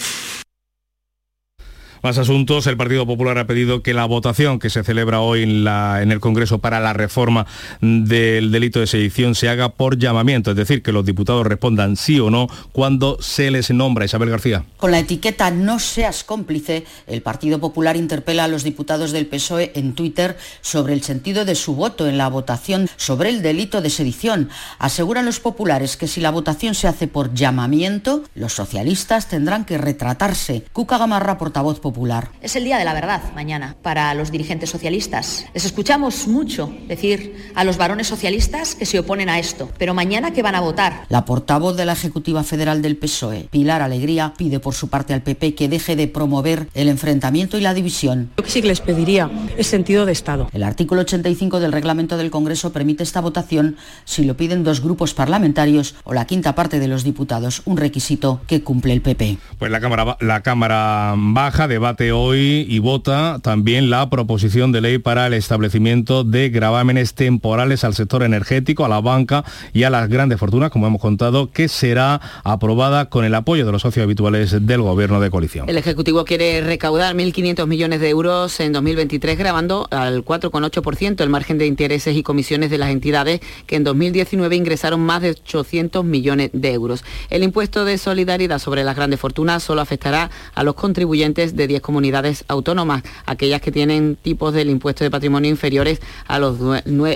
[2.04, 2.68] Más asuntos.
[2.68, 6.12] El Partido Popular ha pedido que la votación que se celebra hoy en, la, en,
[6.12, 7.46] el Congreso para la reforma
[7.82, 12.20] del delito de sedición se haga por llamamiento, es decir, que los diputados respondan sí
[12.20, 14.06] o no cuando se les nombra.
[14.06, 14.64] Isabel García.
[14.78, 19.72] Con la etiqueta no seas cómplice, el Partido Popular interpela a los diputados del PSOE
[19.76, 23.90] en Twitter sobre el sentido de su voto en la votación sobre el delito de
[23.90, 24.50] sedición.
[24.80, 29.78] Aseguran los populares que si la votación se hace por llamamiento, los socialistas tendrán que
[29.78, 30.64] retratarse.
[30.74, 31.97] Cuca Gamarra, portavoz popular.
[32.42, 35.46] Es el día de la verdad mañana para los dirigentes socialistas.
[35.54, 40.32] Les escuchamos mucho decir a los varones socialistas que se oponen a esto, pero mañana
[40.32, 41.06] que van a votar.
[41.10, 45.24] La portavoz de la Ejecutiva Federal del PSOE, Pilar Alegría, pide por su parte al
[45.24, 48.30] PP que deje de promover el enfrentamiento y la división.
[48.38, 50.50] Lo que sí que les pediría es sentido de Estado.
[50.54, 55.14] El artículo 85 del reglamento del Congreso permite esta votación si lo piden dos grupos
[55.14, 59.38] parlamentarios o la quinta parte de los diputados, un requisito que cumple el PP.
[59.58, 64.98] Pues la Cámara, la cámara Baja debate hoy y vota también la proposición de ley
[65.00, 69.44] para el establecimiento de gravámenes temporales al sector energético, a la banca
[69.74, 73.72] y a las grandes fortunas, como hemos contado, que será aprobada con el apoyo de
[73.72, 75.70] los socios habituales del Gobierno de coalición.
[75.70, 81.58] El Ejecutivo quiere recaudar 1.500 millones de euros en 2023, grabando al 4,8% el margen
[81.58, 86.50] de intereses y comisiones de las entidades que en 2019 ingresaron más de 800 millones
[86.52, 87.06] de euros.
[87.30, 91.80] El impuesto de solidaridad sobre las grandes fortunas solo afectará a los contribuyentes de 10
[91.80, 96.58] comunidades autónomas, aquellas que tienen tipos del impuesto de patrimonio inferiores a los,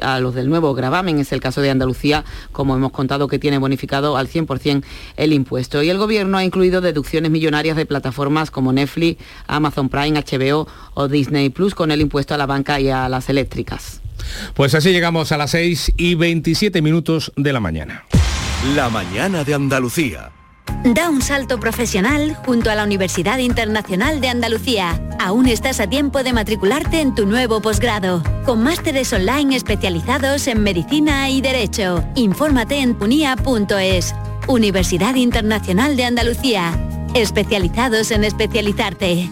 [0.02, 1.20] a los del nuevo gravamen.
[1.20, 4.86] Es el caso de Andalucía, como hemos contado, que tiene bonificado al 100%
[5.18, 5.84] el impuesto.
[5.84, 11.10] Y el Gobierno ha incluido deducciones millonarias de plataformas como Netflix, Amazon Prime, HBO o
[11.10, 14.02] Disney Plus con el impuesto a la banca y a las eléctricas.
[14.54, 18.06] Pues así llegamos a las 6 y 27 minutos de la mañana.
[18.76, 20.32] La mañana de Andalucía.
[20.84, 25.00] Da un salto profesional junto a la Universidad Internacional de Andalucía.
[25.20, 30.64] Aún estás a tiempo de matricularte en tu nuevo posgrado, con másteres online especializados en
[30.64, 32.04] medicina y derecho.
[32.16, 34.16] Infórmate en punia.es.
[34.48, 36.74] Universidad Internacional de Andalucía.
[37.14, 39.30] Especializados en especializarte.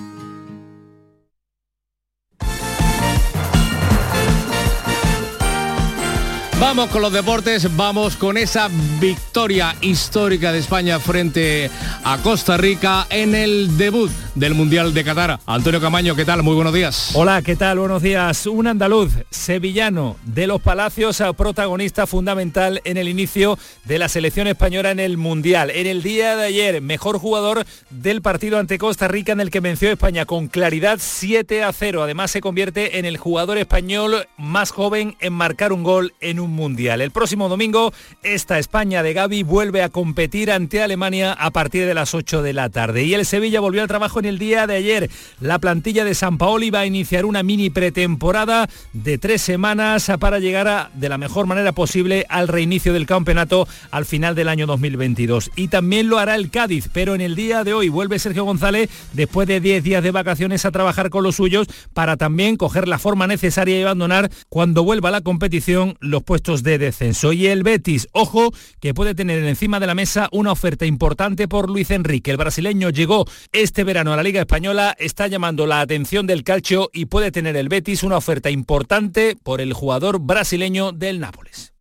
[6.60, 8.70] Vamos con los deportes, vamos con esa
[9.00, 11.72] victoria histórica de España frente
[12.04, 15.40] a Costa Rica en el debut del Mundial de Qatar.
[15.46, 16.44] Antonio Camaño, ¿qué tal?
[16.44, 17.12] Muy buenos días.
[17.14, 17.80] Hola, ¿qué tal?
[17.80, 18.46] Buenos días.
[18.46, 24.92] Un andaluz sevillano de los Palacios, protagonista fundamental en el inicio de la selección española
[24.92, 25.70] en el Mundial.
[25.70, 29.62] En el día de ayer, mejor jugador del partido ante Costa Rica en el que
[29.62, 32.04] venció España con claridad 7 a 0.
[32.04, 36.49] Además se convierte en el jugador español más joven en marcar un gol en un
[36.50, 37.02] mundial.
[37.02, 41.94] El próximo domingo, esta España de Gaby vuelve a competir ante Alemania a partir de
[41.94, 43.04] las 8 de la tarde.
[43.04, 45.10] Y el Sevilla volvió al trabajo en el día de ayer.
[45.40, 50.40] La plantilla de San Paoli va a iniciar una mini pretemporada de tres semanas para
[50.40, 54.66] llegar a, de la mejor manera posible al reinicio del campeonato al final del año
[54.66, 55.52] 2022.
[55.56, 58.90] Y también lo hará el Cádiz, pero en el día de hoy vuelve Sergio González
[59.14, 63.00] después de 10 días de vacaciones a trabajar con los suyos para también coger la
[63.00, 67.34] forma necesaria y abandonar cuando vuelva a la competición los puestos de descenso.
[67.34, 71.70] Y el Betis, ojo, que puede tener encima de la mesa una oferta importante por
[71.70, 72.32] Luis Enrique.
[72.32, 76.90] El brasileño llegó este verano a la Liga Española, está llamando la atención del calcio
[76.94, 81.74] y puede tener el Betis una oferta importante por el jugador brasileño del Nápoles.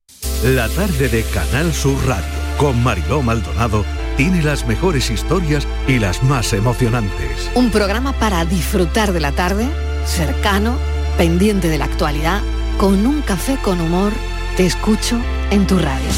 [0.42, 3.84] La tarde de Canal Sur Radio con Mariló Maldonado
[4.16, 7.48] tiene las mejores historias y las más emocionantes.
[7.54, 9.68] Un programa para disfrutar de la tarde,
[10.04, 10.76] cercano,
[11.16, 12.42] pendiente de la actualidad
[12.78, 14.12] con un café con humor,
[14.58, 15.16] te escucho
[15.52, 16.08] en tu radio.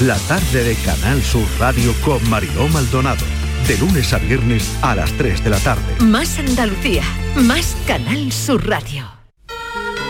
[0.00, 3.22] La tarde de Canal Sur Radio con Mariló Maldonado.
[3.68, 5.82] De lunes a viernes a las 3 de la tarde.
[6.00, 7.02] Más Andalucía,
[7.36, 9.04] más Canal Sur Radio.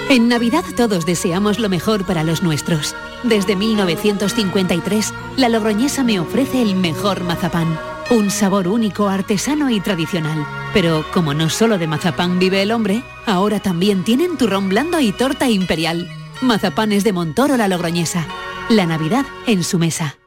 [0.09, 2.95] En Navidad todos deseamos lo mejor para los nuestros.
[3.25, 7.77] Desde 1953, la Logroñesa me ofrece el mejor mazapán.
[8.11, 10.47] Un sabor único, artesano y tradicional.
[10.73, 15.11] Pero como no solo de mazapán vive el hombre, ahora también tienen turrón blando y
[15.11, 16.22] torta imperial.
[16.43, 18.27] Mazapanes de Montoro la Logroñesa.
[18.69, 20.19] La Navidad en su mesa.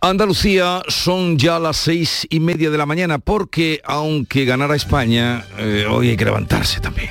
[0.00, 5.86] Andalucía son ya las seis y media de la mañana porque aunque ganara España, eh,
[5.88, 7.10] hoy hay que levantarse también.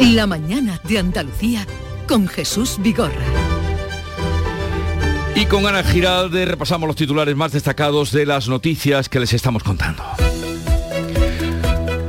[0.00, 1.66] La mañana de Andalucía
[2.08, 3.45] con Jesús Vigorra.
[5.36, 9.62] Y con Ana Giralde repasamos los titulares más destacados de las noticias que les estamos
[9.62, 10.02] contando.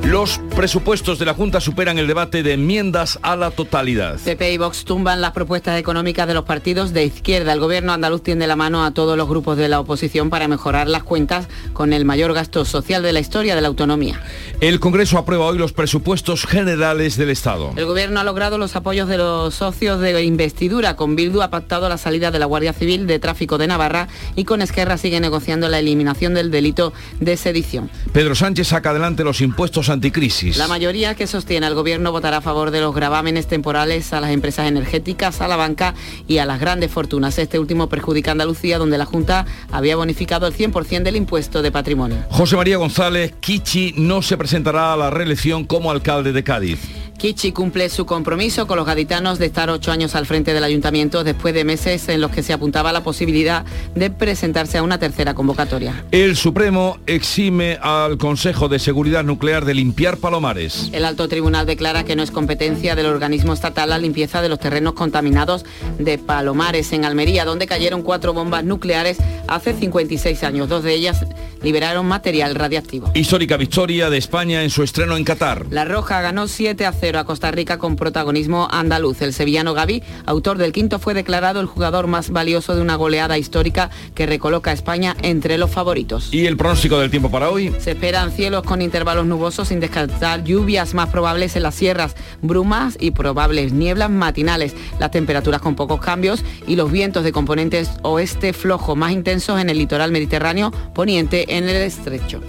[0.03, 4.19] Los presupuestos de la Junta superan el debate de enmiendas a la totalidad.
[4.19, 7.53] PP y Vox tumban las propuestas económicas de los partidos de izquierda.
[7.53, 10.87] El gobierno andaluz tiende la mano a todos los grupos de la oposición para mejorar
[10.87, 14.19] las cuentas con el mayor gasto social de la historia de la autonomía.
[14.59, 17.73] El Congreso aprueba hoy los presupuestos generales del Estado.
[17.75, 20.95] El gobierno ha logrado los apoyos de los socios de investidura.
[20.95, 24.43] Con Bildu ha pactado la salida de la Guardia Civil de Tráfico de Navarra y
[24.43, 27.91] con Esquerra sigue negociando la eliminación del delito de sedición.
[28.11, 30.46] Pedro Sánchez saca adelante los impuestos anticrisis.
[30.55, 34.31] La mayoría que sostiene al gobierno votará a favor de los gravámenes temporales a las
[34.31, 35.93] empresas energéticas, a la banca
[36.27, 37.37] y a las grandes fortunas.
[37.37, 41.71] Este último perjudica a Andalucía, donde la Junta había bonificado el 100% del impuesto de
[41.71, 42.17] patrimonio.
[42.29, 46.79] José María González Kichi no se presentará a la reelección como alcalde de Cádiz.
[47.17, 51.23] Kichi cumple su compromiso con los gaditanos de estar ocho años al frente del ayuntamiento
[51.23, 55.33] después de meses en los que se apuntaba la posibilidad de presentarse a una tercera
[55.33, 56.05] convocatoria.
[56.11, 60.91] El Supremo exime al Consejo de Seguridad Nuclear de limpiar palomares.
[60.93, 64.59] El alto tribunal declara que no es competencia del organismo estatal la limpieza de los
[64.59, 65.65] terrenos contaminados
[65.97, 70.69] de palomares en Almería, donde cayeron cuatro bombas nucleares hace 56 años.
[70.69, 71.25] Dos de ellas
[71.63, 73.09] liberaron material radiactivo.
[73.15, 75.65] Histórica victoria de España en su estreno en Qatar.
[75.71, 79.21] La Roja ganó 7 a 0 a Costa Rica con protagonismo andaluz.
[79.21, 83.37] El sevillano Gaby, autor del quinto, fue declarado el jugador más valioso de una goleada
[83.37, 86.33] histórica que recoloca a España entre los favoritos.
[86.33, 87.73] ¿Y el pronóstico del tiempo para hoy?
[87.79, 92.97] Se esperan cielos con intervalos nubosos sin descartar lluvias más probables en las sierras, brumas
[92.99, 98.53] y probables nieblas matinales, las temperaturas con pocos cambios y los vientos de componentes oeste
[98.53, 102.41] flojo más intensos en el litoral mediterráneo, poniente en el estrecho.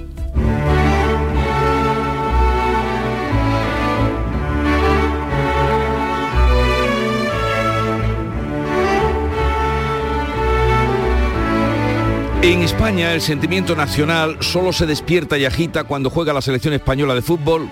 [12.40, 17.16] En España el sentimiento nacional solo se despierta y agita cuando juega la selección española
[17.16, 17.68] de fútbol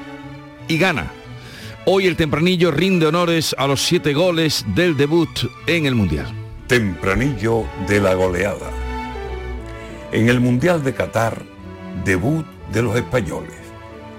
[0.66, 1.12] y gana.
[1.85, 5.31] Hoy el tempranillo rinde honores a los siete goles del debut
[5.68, 6.26] en el Mundial.
[6.66, 8.68] Tempranillo de la goleada.
[10.11, 11.40] En el Mundial de Qatar,
[12.05, 13.55] debut de los españoles.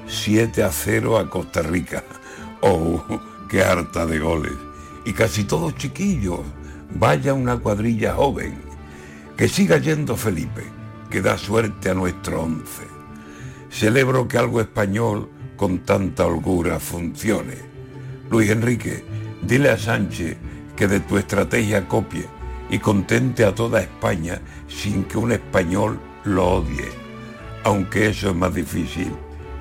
[0.07, 2.03] 7 a 0 a Costa Rica.
[2.59, 3.03] Oh,
[3.49, 4.53] qué harta de goles.
[5.05, 6.39] Y casi todos chiquillos.
[6.95, 8.66] Vaya una cuadrilla joven.
[9.37, 10.63] Que siga yendo Felipe,
[11.11, 12.87] que da suerte a nuestro once.
[13.69, 17.53] Celebro que algo español con tanta holgura funcione.
[18.31, 19.05] Luis Enrique,
[19.43, 20.37] dile a Sánchez
[20.75, 22.25] que de tu estrategia copie
[22.71, 26.89] y contente a toda España sin que un español lo odie,
[27.63, 29.11] aunque eso es más difícil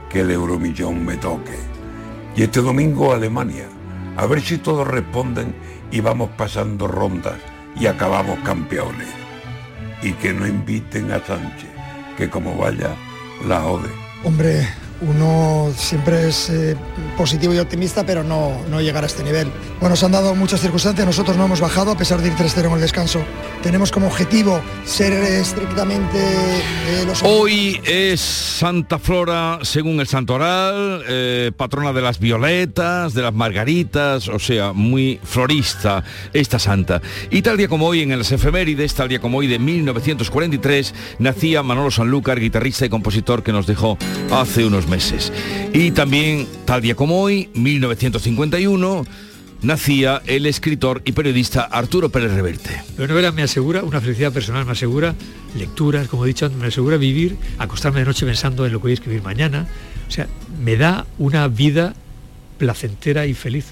[0.08, 1.58] que el euromillón me toque.
[2.34, 3.68] Y este domingo Alemania,
[4.16, 5.54] a ver si todos responden
[5.90, 7.36] y vamos pasando rondas
[7.78, 9.25] y acabamos campeones.
[10.06, 11.68] Y que no inviten a Sánchez,
[12.16, 12.94] que como vaya,
[13.48, 13.88] la ode.
[14.22, 14.68] Hombre,
[15.00, 16.76] uno siempre es eh,
[17.16, 19.48] positivo y optimista, pero no, no llegar a este nivel.
[19.80, 22.66] Bueno, se han dado muchas circunstancias, nosotros no hemos bajado a pesar de ir 3-0
[22.66, 23.20] en el descanso.
[23.62, 27.22] Tenemos como objetivo ser estrictamente eh, los...
[27.22, 34.28] Hoy es Santa Flora, según el santoral, eh, patrona de las violetas, de las margaritas,
[34.28, 37.02] o sea, muy florista esta santa.
[37.30, 41.62] Y tal día como hoy en las efemérides, tal día como hoy de 1943, nacía
[41.62, 43.98] Manolo Sanlúcar, guitarrista y compositor que nos dejó
[44.30, 45.32] hace unos meses.
[45.72, 49.04] Y también, tal día como hoy, 1951,
[49.62, 52.82] nacía el escritor y periodista Arturo Pérez Reverte.
[52.98, 55.14] La novela me asegura una felicidad personal, me asegura
[55.56, 58.90] lecturas, como he dicho, me asegura vivir, acostarme de noche pensando en lo que voy
[58.92, 59.66] a escribir mañana.
[60.08, 60.28] O sea,
[60.62, 61.94] me da una vida
[62.58, 63.66] placentera y feliz.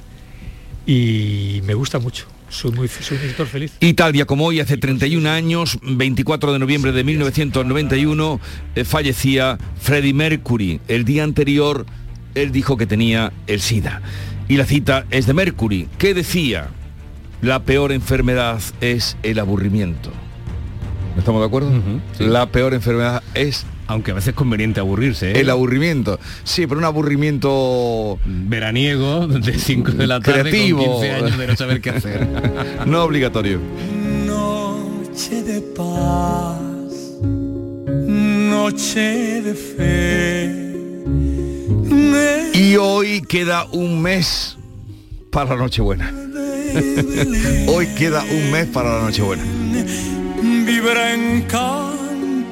[0.86, 2.26] Y me gusta mucho.
[2.48, 3.72] Soy muy soy un feliz.
[3.80, 8.40] Y tal día como hoy, hace 31 años, 24 de noviembre de 1991,
[8.74, 10.80] eh, fallecía Freddie Mercury.
[10.88, 11.86] El día anterior,
[12.34, 14.02] él dijo que tenía el SIDA.
[14.48, 16.68] Y la cita es de Mercury, que decía,
[17.40, 20.10] la peor enfermedad es el aburrimiento.
[21.16, 21.70] ¿Estamos de acuerdo?
[22.18, 25.32] La peor enfermedad es aunque a veces es conveniente aburrirse.
[25.32, 25.40] ¿eh?
[25.40, 26.18] El aburrimiento.
[26.44, 30.84] Sí, pero un aburrimiento veraniego de 5 de la tarde creativo.
[30.84, 32.28] con 15 años de no saber qué hacer.
[32.86, 33.60] no obligatorio.
[34.26, 36.60] Noche de paz,
[38.02, 40.64] noche de fe.
[42.54, 44.56] Y hoy queda un mes
[45.30, 46.12] para la Nochebuena.
[47.66, 49.42] hoy queda un mes para la Nochebuena.
[50.42, 51.42] Vibra en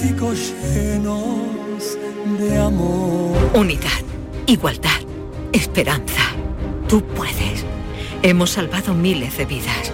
[0.03, 1.98] llenos
[2.38, 3.38] de amor.
[3.55, 4.03] Unidad,
[4.46, 5.00] igualdad,
[5.53, 6.22] esperanza.
[6.88, 7.64] Tú puedes.
[8.22, 9.92] Hemos salvado miles de vidas.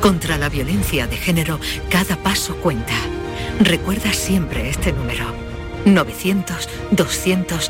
[0.00, 1.58] Contra la violencia de género,
[1.90, 2.94] cada paso cuenta.
[3.60, 5.26] Recuerda siempre este número.
[5.86, 7.60] 900-200-999.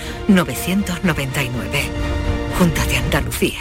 [2.59, 3.61] Junta de Andalucía.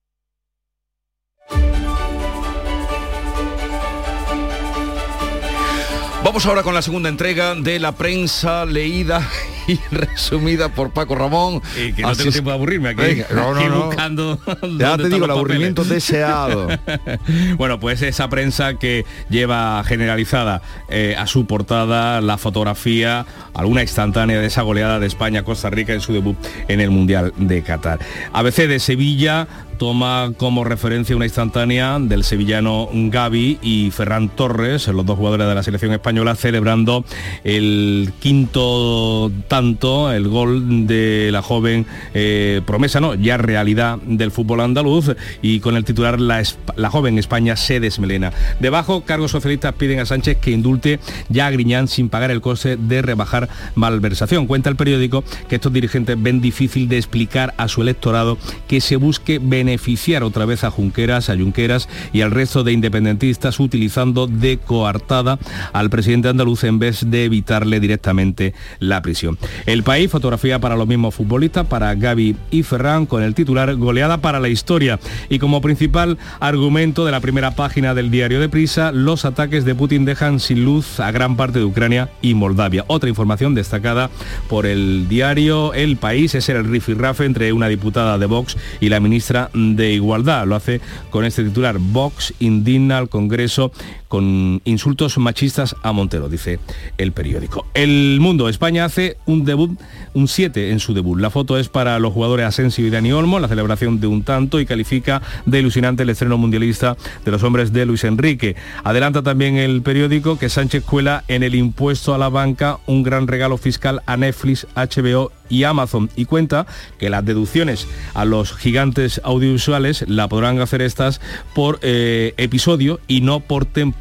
[6.31, 9.21] Vamos ahora con la segunda entrega de la prensa leída
[9.67, 11.61] y resumida por Paco Ramón.
[11.75, 13.85] Y que no Así tengo tiempo de aburrirme aquí, Venga, no, no, aquí no.
[13.87, 14.39] buscando
[14.79, 16.07] Ya te digo, el aburrimiento papeles.
[16.07, 16.69] deseado.
[17.57, 24.39] bueno, pues esa prensa que lleva generalizada eh, a su portada la fotografía, alguna instantánea
[24.39, 26.37] de esa goleada de España-Costa Rica en su debut
[26.69, 27.99] en el Mundial de Qatar.
[28.31, 29.49] ABC de Sevilla
[29.81, 35.55] toma como referencia una instantánea del sevillano Gaby y Ferran Torres, los dos jugadores de
[35.55, 37.03] la selección española, celebrando
[37.43, 44.61] el quinto tanto, el gol de la joven eh, promesa, no, ya realidad del fútbol
[44.61, 46.43] andaluz y con el titular la,
[46.75, 48.31] la joven España se desmelena.
[48.59, 52.77] Debajo, cargos socialistas piden a Sánchez que indulte ya a Griñán sin pagar el coste
[52.77, 54.45] de rebajar malversación.
[54.45, 58.95] Cuenta el periódico que estos dirigentes ven difícil de explicar a su electorado que se
[58.95, 59.39] busque
[59.71, 65.39] beneficiar otra vez a Junqueras, a Junqueras y al resto de independentistas utilizando de coartada
[65.71, 69.37] al presidente andaluz en vez de evitarle directamente la prisión.
[69.65, 74.17] El país, fotografía para los mismos futbolistas, para Gaby y Ferran, con el titular Goleada
[74.17, 74.99] para la historia.
[75.29, 79.73] Y como principal argumento de la primera página del diario de Prisa, los ataques de
[79.73, 82.83] Putin dejan sin luz a gran parte de Ucrania y Moldavia.
[82.87, 84.09] Otra información destacada
[84.49, 88.99] por el diario El País es el rifirrafe entre una diputada de Vox y la
[88.99, 90.45] ministra de Igualdad.
[90.45, 93.71] Lo hace con este titular, Vox indigna al Congreso
[94.11, 96.59] con insultos machistas a Montero, dice
[96.97, 97.65] el periódico.
[97.73, 99.79] El Mundo, España hace un debut,
[100.13, 101.17] un 7 en su debut.
[101.17, 104.59] La foto es para los jugadores Asensio y Dani Olmo, la celebración de un tanto
[104.59, 108.57] y califica de ilusionante el estreno mundialista de los hombres de Luis Enrique.
[108.83, 113.27] Adelanta también el periódico que Sánchez cuela en el impuesto a la banca un gran
[113.27, 116.65] regalo fiscal a Netflix, HBO y Amazon y cuenta
[116.97, 121.19] que las deducciones a los gigantes audiovisuales la podrán hacer estas
[121.53, 124.00] por eh, episodio y no por temporada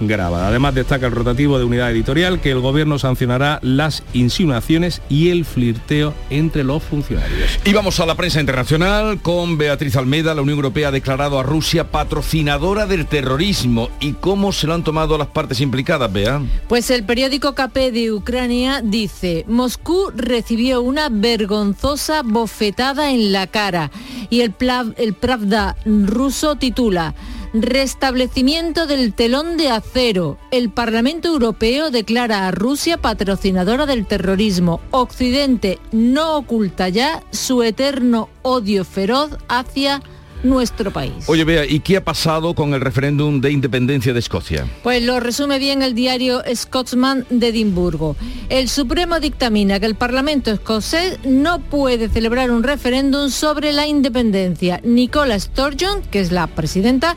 [0.00, 0.48] grabada.
[0.48, 5.44] Además destaca el rotativo de unidad editorial que el gobierno sancionará las insinuaciones y el
[5.44, 7.58] flirteo entre los funcionarios.
[7.64, 10.34] Y vamos a la prensa internacional con Beatriz Almeida.
[10.34, 13.90] La Unión Europea ha declarado a Rusia patrocinadora del terrorismo.
[14.00, 16.40] ¿Y cómo se lo han tomado las partes implicadas, Bea?
[16.68, 23.90] Pues el periódico KP de Ucrania dice, Moscú recibió una vergonzosa bofetada en la cara
[24.30, 27.14] y el, Plav- el Pravda ruso titula,
[27.52, 30.38] Restablecimiento del telón de acero.
[30.50, 34.80] El Parlamento Europeo declara a Rusia patrocinadora del terrorismo.
[34.90, 40.02] Occidente no oculta ya su eterno odio feroz hacia
[40.42, 41.12] nuestro país.
[41.26, 44.66] Oye, Bea, ¿y qué ha pasado con el referéndum de independencia de Escocia?
[44.82, 48.16] Pues lo resume bien el diario Scotsman de Edimburgo.
[48.48, 54.80] El Supremo dictamina que el Parlamento escocés no puede celebrar un referéndum sobre la independencia.
[54.84, 57.16] Nicola Sturgeon, que es la presidenta,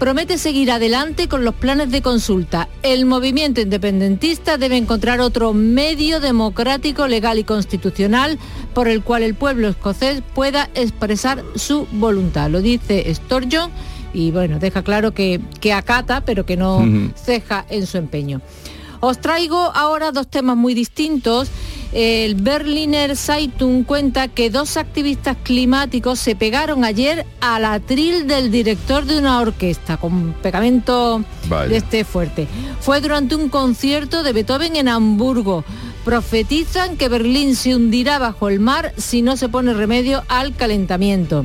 [0.00, 2.70] promete seguir adelante con los planes de consulta.
[2.82, 8.38] El movimiento independentista debe encontrar otro medio democrático, legal y constitucional
[8.72, 12.48] por el cual el pueblo escocés pueda expresar su voluntad.
[12.48, 13.70] Lo dice Sturgeon
[14.14, 16.82] y bueno, deja claro que, que acata, pero que no
[17.14, 18.40] ceja en su empeño.
[19.00, 21.48] Os traigo ahora dos temas muy distintos.
[21.92, 29.06] El Berliner Zeitung cuenta que dos activistas climáticos se pegaron ayer al atril del director
[29.06, 31.24] de una orquesta con pegamento
[31.68, 32.46] de este fuerte.
[32.80, 35.64] Fue durante un concierto de Beethoven en Hamburgo.
[36.04, 41.44] Profetizan que Berlín se hundirá bajo el mar si no se pone remedio al calentamiento.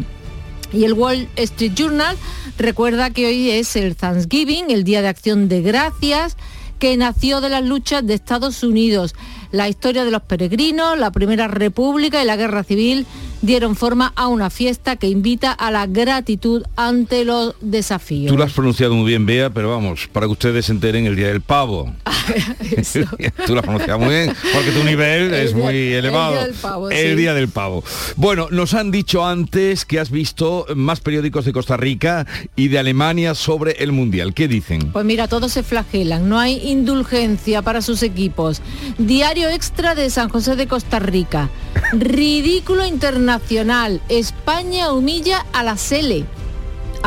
[0.71, 2.17] Y el Wall Street Journal
[2.57, 6.37] recuerda que hoy es el Thanksgiving, el Día de Acción de Gracias
[6.79, 9.15] que nació de las luchas de Estados Unidos.
[9.51, 13.05] La historia de los peregrinos, la Primera República y la Guerra Civil
[13.41, 18.31] dieron forma a una fiesta que invita a la gratitud ante los desafíos.
[18.31, 21.15] Tú lo has pronunciado muy bien, Bea, pero vamos, para que ustedes se enteren el
[21.15, 21.93] Día del Pavo.
[23.45, 26.35] Tú lo has pronunciado muy bien, porque tu nivel es muy elevado.
[26.35, 26.89] El Día del Pavo.
[26.89, 27.83] El Día del Pavo.
[28.15, 32.79] Bueno, nos han dicho antes que has visto más periódicos de Costa Rica y de
[32.79, 34.33] Alemania sobre el Mundial.
[34.33, 34.91] ¿Qué dicen?
[34.91, 38.61] Pues mira, todos se flagelan, no hay indulgencia para sus equipos.
[38.97, 41.49] Diario extra de San José de Costa Rica.
[41.93, 44.01] Ridículo internacional.
[44.09, 46.25] España humilla a la Sele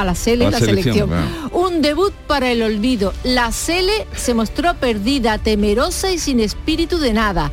[0.01, 1.11] a la Sele, la, selección.
[1.53, 3.13] Un debut para el olvido.
[3.25, 7.51] La Sele se mostró perdida, temerosa y sin espíritu de nada.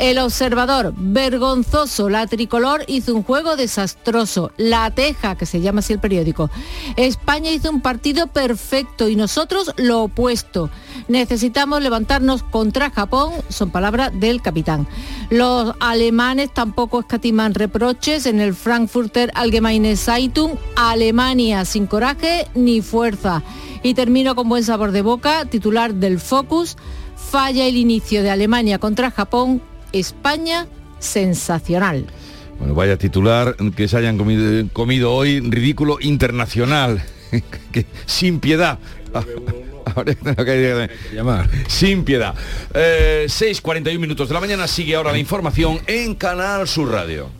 [0.00, 4.50] El observador, vergonzoso, la tricolor hizo un juego desastroso.
[4.56, 6.48] La Teja, que se llama así el periódico.
[6.96, 10.70] España hizo un partido perfecto y nosotros lo opuesto.
[11.08, 14.88] Necesitamos levantarnos contra Japón, son palabras del capitán.
[15.28, 20.52] Los alemanes tampoco escatiman reproches en el Frankfurter Allgemeine Zeitung.
[20.76, 23.42] Alemania sin coraje ni fuerza.
[23.82, 26.78] Y termino con buen sabor de boca, titular del Focus.
[27.16, 29.60] Falla el inicio de Alemania contra Japón
[29.92, 30.66] España
[30.98, 32.06] sensacional.
[32.58, 34.18] Bueno, vaya titular que se hayan
[34.72, 37.02] comido, hoy, ridículo internacional,
[38.06, 38.78] sin piedad.
[41.12, 41.48] llamar.
[41.68, 42.34] Sin piedad.
[42.72, 47.39] 6.41 eh, minutos de la mañana sigue ahora la información en Canal Sur Radio.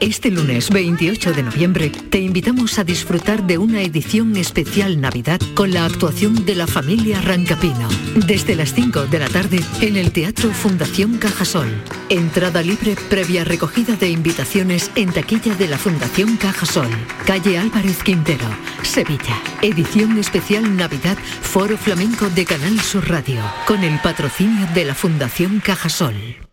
[0.00, 5.72] Este lunes 28 de noviembre te invitamos a disfrutar de una edición especial Navidad con
[5.72, 7.88] la actuación de la familia Rancapino.
[8.26, 11.68] Desde las 5 de la tarde en el Teatro Fundación Cajasol.
[12.08, 16.90] Entrada libre previa recogida de invitaciones en taquilla de la Fundación Cajasol.
[17.24, 18.46] Calle Álvarez Quintero,
[18.82, 19.40] Sevilla.
[19.62, 23.40] Edición especial Navidad Foro Flamenco de Canal Sur Radio.
[23.66, 26.43] Con el patrocinio de la Fundación Cajasol.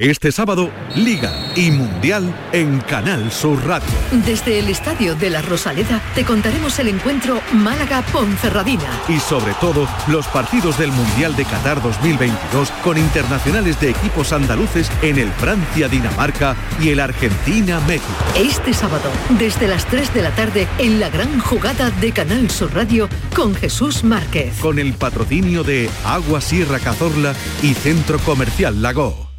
[0.00, 3.86] Este sábado, Liga y Mundial en Canal Sur Radio.
[4.24, 8.88] Desde el Estadio de la Rosaleda te contaremos el encuentro Málaga-Ponferradina.
[9.10, 14.90] Y sobre todo, los partidos del Mundial de Qatar 2022 con internacionales de equipos andaluces
[15.02, 18.24] en el Francia-Dinamarca y el Argentina-México.
[18.38, 22.72] Este sábado, desde las 3 de la tarde, en la gran jugada de Canal Sur
[22.72, 24.60] Radio con Jesús Márquez.
[24.60, 29.29] Con el patrocinio de Agua Sierra Cazorla y Centro Comercial Lago.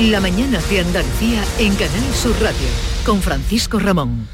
[0.00, 2.68] La mañana de Andalucía en Canal Sur Radio
[3.06, 4.28] con Francisco Ramón.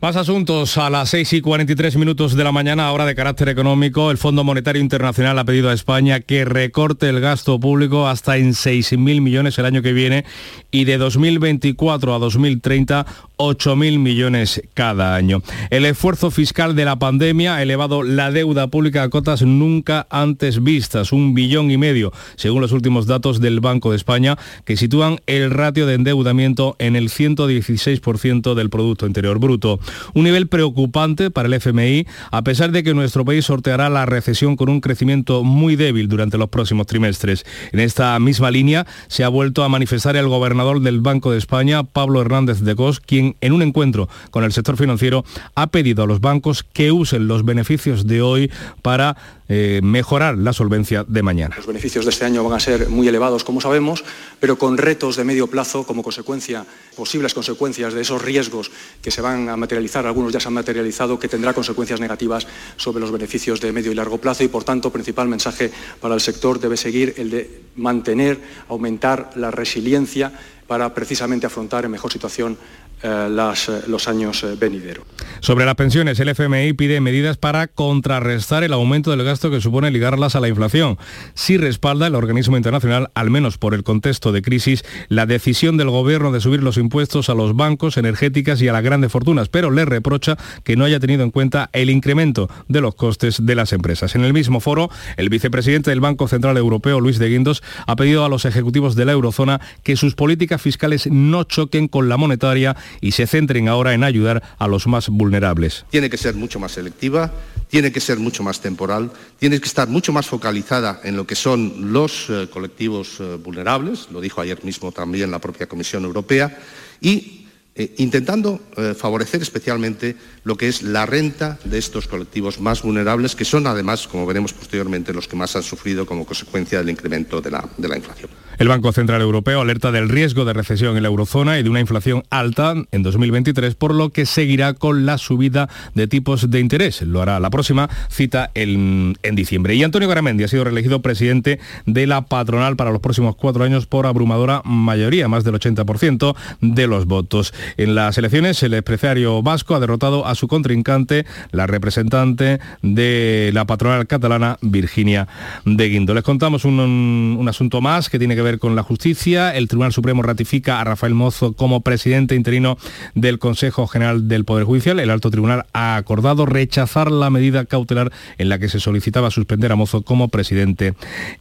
[0.00, 0.78] Más asuntos.
[0.78, 4.44] A las 6 y 43 minutos de la mañana, hora de carácter económico, el Fondo
[4.44, 9.58] Monetario Internacional ha pedido a España que recorte el gasto público hasta en 6.000 millones
[9.58, 10.24] el año que viene
[10.70, 15.42] y de 2024 a 2030 8.000 millones cada año.
[15.70, 20.62] El esfuerzo fiscal de la pandemia ha elevado la deuda pública a cotas nunca antes
[20.62, 25.20] vistas, un billón y medio, según los últimos datos del Banco de España, que sitúan
[25.26, 29.80] el ratio de endeudamiento en el 116% del Producto Interior Bruto.
[30.14, 34.56] Un nivel preocupante para el FMI, a pesar de que nuestro país sorteará la recesión
[34.56, 37.44] con un crecimiento muy débil durante los próximos trimestres.
[37.72, 41.84] En esta misma línea se ha vuelto a manifestar el gobernador del Banco de España,
[41.84, 46.06] Pablo Hernández de Cos, quien en un encuentro con el sector financiero ha pedido a
[46.06, 48.50] los bancos que usen los beneficios de hoy
[48.82, 49.16] para
[49.46, 51.54] eh, mejorar la solvencia de mañana.
[51.56, 54.02] Los beneficios de este año van a ser muy elevados, como sabemos,
[54.40, 56.64] pero con retos de medio plazo como consecuencia,
[56.96, 58.70] posibles consecuencias de esos riesgos
[59.02, 62.46] que se van a materializar, algunos ya se han materializado, que tendrá consecuencias negativas
[62.76, 65.70] sobre los beneficios de medio y largo plazo y, por tanto, principal mensaje
[66.00, 70.32] para el sector debe seguir el de mantener, aumentar la resiliencia
[70.66, 72.56] para precisamente afrontar en mejor situación
[73.04, 75.04] las, eh, los años venideros.
[75.40, 79.90] Sobre las pensiones, el FMI pide medidas para contrarrestar el aumento del gasto que supone
[79.90, 80.98] ligarlas a la inflación.
[81.34, 85.90] Si respalda el organismo internacional, al menos por el contexto de crisis, la decisión del
[85.90, 89.70] gobierno de subir los impuestos a los bancos, energéticas y a las grandes fortunas, pero
[89.70, 93.72] le reprocha que no haya tenido en cuenta el incremento de los costes de las
[93.72, 94.14] empresas.
[94.14, 98.24] En el mismo foro, el vicepresidente del Banco Central Europeo, Luis de Guindos, ha pedido
[98.24, 102.76] a los ejecutivos de la eurozona que sus políticas fiscales no choquen con la monetaria
[103.00, 105.84] y se centren ahora en ayudar a los más vulnerables.
[105.90, 107.32] Tiene que ser mucho más selectiva,
[107.68, 111.34] tiene que ser mucho más temporal, tiene que estar mucho más focalizada en lo que
[111.34, 116.56] son los eh, colectivos eh, vulnerables, lo dijo ayer mismo también la propia Comisión Europea,
[117.00, 118.60] y eh, intentando
[118.96, 120.14] favorecer especialmente
[120.44, 124.52] lo que es la renta de estos colectivos más vulnerables, que son además, como veremos
[124.52, 128.30] posteriormente, los que más han sufrido como consecuencia del incremento de la inflación.
[128.58, 131.80] El Banco Central Europeo alerta del riesgo de recesión en la eurozona y de una
[131.80, 137.02] inflación alta en 2023, por lo que seguirá con la subida de tipos de interés.
[137.02, 139.74] Lo hará la próxima cita en, en diciembre.
[139.74, 143.86] Y Antonio Garamendi ha sido reelegido presidente de la patronal para los próximos cuatro años
[143.86, 147.52] por abrumadora mayoría, más del 80% de los votos.
[147.76, 153.64] En las elecciones, el empresario vasco ha derrotado a su contrincante, la representante de la
[153.64, 155.26] patronal catalana, Virginia
[155.64, 156.14] de Guindo.
[156.14, 159.54] Les contamos un, un asunto más que tiene que ver con la justicia.
[159.54, 162.76] El Tribunal Supremo ratifica a Rafael Mozo como presidente interino
[163.14, 165.00] del Consejo General del Poder Judicial.
[165.00, 169.72] El alto tribunal ha acordado rechazar la medida cautelar en la que se solicitaba suspender
[169.72, 170.94] a Mozo como presidente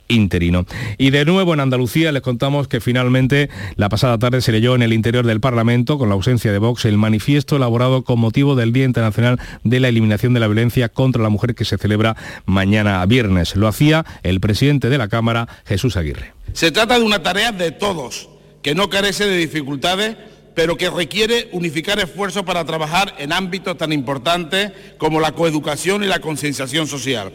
[0.08, 0.66] interino.
[0.98, 4.82] Y de nuevo en Andalucía les contamos que finalmente la pasada tarde se leyó en
[4.82, 8.72] el interior del Parlamento, con la ausencia de Vox, el manifiesto elaborado con motivo del
[8.72, 13.06] Día Internacional de la Eliminación de la Violencia contra la Mujer que se celebra mañana
[13.06, 13.56] viernes.
[13.56, 16.34] Lo hacía el presidente de la Cámara, Jesús Aguirre.
[16.52, 18.30] Se trata de una tarea de todos,
[18.62, 20.18] que no carece de dificultades,
[20.56, 26.08] pero que requiere unificar esfuerzos para trabajar en ámbitos tan importantes como la coeducación y
[26.08, 27.34] la concienciación social.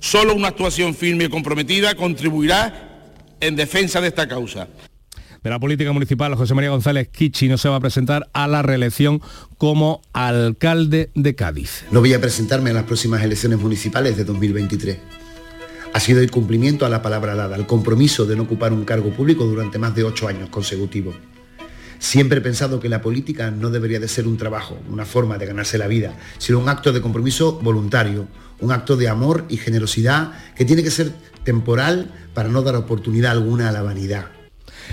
[0.00, 2.90] Solo una actuación firme y comprometida contribuirá
[3.40, 4.68] en defensa de esta causa.
[5.42, 8.62] De la política municipal, José María González Kichi no se va a presentar a la
[8.62, 9.20] reelección
[9.58, 11.84] como alcalde de Cádiz.
[11.90, 14.98] No voy a presentarme en las próximas elecciones municipales de 2023
[15.92, 19.10] ha sido el cumplimiento a la palabra dada, el compromiso de no ocupar un cargo
[19.10, 21.14] público durante más de ocho años consecutivos.
[21.98, 25.46] Siempre he pensado que la política no debería de ser un trabajo, una forma de
[25.46, 28.26] ganarse la vida, sino un acto de compromiso voluntario,
[28.60, 31.12] un acto de amor y generosidad que tiene que ser
[31.44, 34.41] temporal para no dar oportunidad alguna a la vanidad.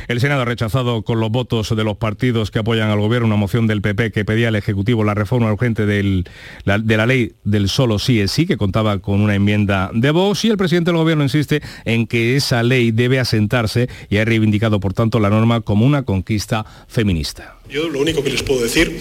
[0.08, 3.36] El Senado ha rechazado con los votos de los partidos que apoyan al Gobierno una
[3.36, 6.24] moción del PP que pedía al Ejecutivo la reforma urgente de
[6.66, 10.50] la ley del solo sí es sí, que contaba con una enmienda de Vox, y
[10.50, 14.94] el presidente del Gobierno insiste en que esa ley debe asentarse y ha reivindicado, por
[14.94, 17.58] tanto, la norma como una conquista feminista.
[17.70, 19.00] Yo lo único que les puedo decir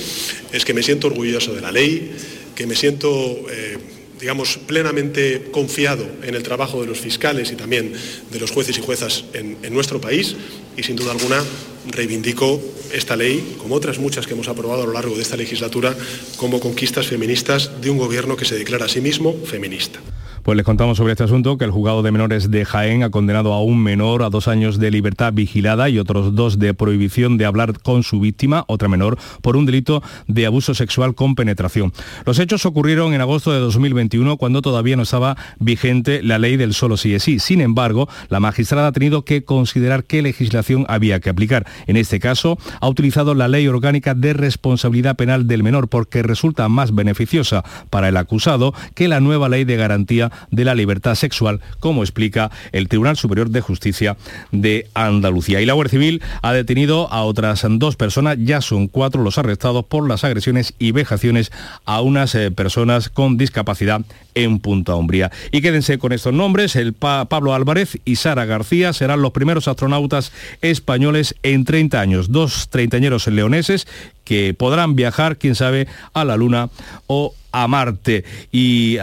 [0.53, 2.13] es que me siento orgulloso de la ley,
[2.55, 3.09] que me siento...
[3.51, 7.93] Eh, digamos, plenamente confiado en el trabajo de los fiscales y también
[8.31, 10.37] de los jueces y juezas en, en, nuestro país
[10.77, 11.43] y sin duda alguna
[11.91, 12.61] reivindico
[12.93, 15.95] esta ley, como otras muchas que hemos aprobado a lo largo de esta legislatura,
[16.37, 20.01] como conquistas feministas de un gobierno que se declara a sí mismo feminista.
[20.49, 23.53] Pues les contamos sobre este asunto que el juzgado de menores de Jaén ha condenado
[23.53, 27.45] a un menor a dos años de libertad vigilada y otros dos de prohibición de
[27.45, 31.93] hablar con su víctima, otra menor, por un delito de abuso sexual con penetración.
[32.25, 36.73] Los hechos ocurrieron en agosto de 2021 cuando todavía no estaba vigente la ley del
[36.73, 37.41] solo sí es sí.
[37.41, 41.67] Sin embargo, la magistrada ha tenido que considerar qué legislación había que aplicar.
[41.87, 46.69] En este caso, ha utilizado la ley orgánica de responsabilidad penal del menor porque resulta
[46.69, 51.61] más beneficiosa para el acusado que la nueva ley de garantía de la libertad sexual,
[51.81, 54.17] como explica el Tribunal Superior de Justicia
[54.53, 55.61] de Andalucía.
[55.61, 59.85] Y la Guardia Civil ha detenido a otras dos personas, ya son cuatro los arrestados
[59.85, 61.51] por las agresiones y vejaciones
[61.85, 64.03] a unas eh, personas con discapacidad
[64.35, 65.31] en Punta Umbría.
[65.51, 69.69] Y quédense con estos nombres, el pa Pablo Álvarez y Sara García serán los primeros
[69.69, 73.87] astronautas españoles en 30 años, dos treintañeros leoneses
[74.29, 76.69] que podrán viajar, quién sabe, a la Luna
[77.07, 78.25] o a Marte.
[78.53, 78.99] Y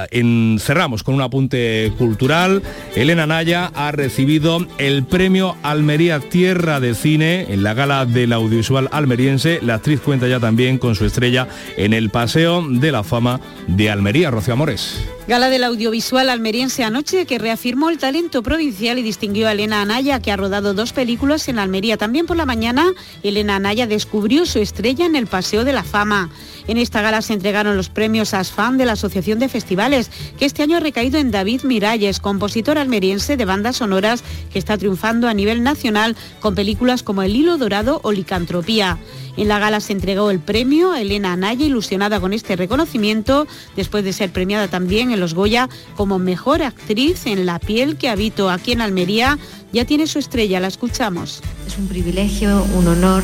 [0.59, 2.61] cerramos con un apunte cultural.
[2.95, 8.87] Elena Naya ha recibido el premio Almería Tierra de Cine en la gala del audiovisual
[8.91, 9.59] almeriense.
[9.63, 13.89] La actriz cuenta ya también con su estrella en el Paseo de la Fama de
[13.89, 14.29] Almería.
[14.29, 15.03] Rocío Amores.
[15.27, 20.19] Gala del audiovisual almeriense anoche que reafirmó el talento provincial y distinguió a Elena Anaya,
[20.19, 21.97] que ha rodado dos películas en Almería.
[21.97, 26.29] También por la mañana, Elena Anaya descubrió su estrella en el Paseo de la Fama.
[26.67, 30.63] En esta gala se entregaron los premios ASFAN de la Asociación de Festivales, que este
[30.63, 35.33] año ha recaído en David Miralles, compositor almeriense de bandas sonoras que está triunfando a
[35.33, 38.97] nivel nacional con películas como El Hilo Dorado o Licantropía.
[39.37, 44.03] En la gala se entregó el premio a Elena Anaya, ilusionada con este reconocimiento, después
[44.03, 48.49] de ser premiada también en los Goya como mejor actriz en La piel que habito
[48.49, 49.37] aquí en Almería.
[49.73, 51.41] Ya tiene su estrella, la escuchamos.
[51.67, 53.23] Es un privilegio, un honor,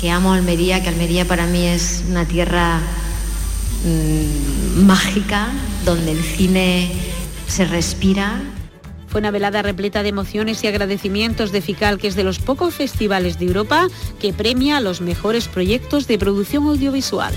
[0.00, 2.80] que amo Almería, que Almería para mí es una tierra
[3.84, 5.48] mm, mágica,
[5.84, 6.92] donde el cine
[7.48, 8.40] se respira,
[9.08, 12.74] fue una velada repleta de emociones y agradecimientos de FICAL, que es de los pocos
[12.74, 13.88] festivales de Europa
[14.20, 17.34] que premia a los mejores proyectos de producción audiovisual.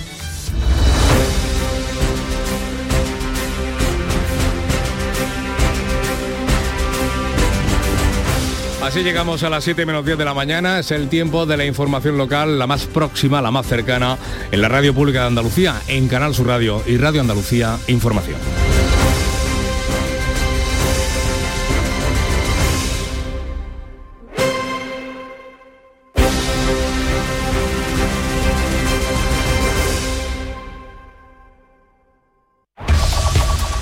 [8.81, 10.79] Así llegamos a las 7 menos 10 de la mañana.
[10.79, 14.17] Es el tiempo de la información local, la más próxima, la más cercana,
[14.51, 18.70] en la Radio Pública de Andalucía, en Canal Sur Radio y Radio Andalucía Información.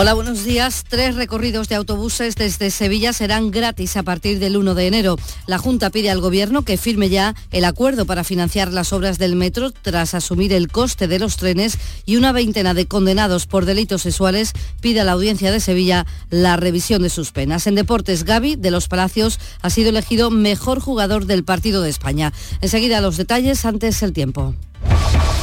[0.00, 0.84] Hola, buenos días.
[0.88, 5.16] Tres recorridos de autobuses desde Sevilla serán gratis a partir del 1 de enero.
[5.48, 9.34] La Junta pide al Gobierno que firme ya el acuerdo para financiar las obras del
[9.34, 14.02] metro tras asumir el coste de los trenes y una veintena de condenados por delitos
[14.02, 17.66] sexuales pide a la Audiencia de Sevilla la revisión de sus penas.
[17.66, 22.32] En deportes, Gaby de los Palacios ha sido elegido mejor jugador del partido de España.
[22.60, 24.54] Enseguida los detalles, antes el tiempo.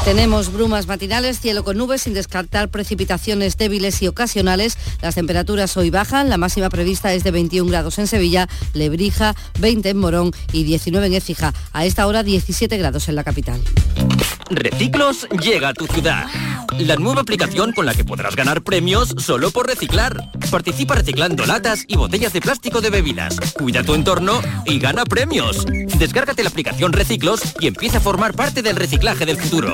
[0.05, 4.77] Tenemos brumas matinales, cielo con nubes sin descartar precipitaciones débiles y ocasionales.
[5.01, 9.89] Las temperaturas hoy bajan, la máxima prevista es de 21 grados en Sevilla, Lebrija, 20
[9.89, 11.55] en Morón y 19 en Écija.
[11.73, 13.59] A esta hora 17 grados en la capital.
[14.51, 16.27] Reciclos llega a tu ciudad.
[16.77, 20.29] La nueva aplicación con la que podrás ganar premios solo por reciclar.
[20.51, 23.37] Participa reciclando latas y botellas de plástico de bebidas.
[23.57, 25.65] Cuida tu entorno y gana premios.
[25.97, 29.73] Descárgate la aplicación Reciclos y empieza a formar parte del reciclaje del futuro.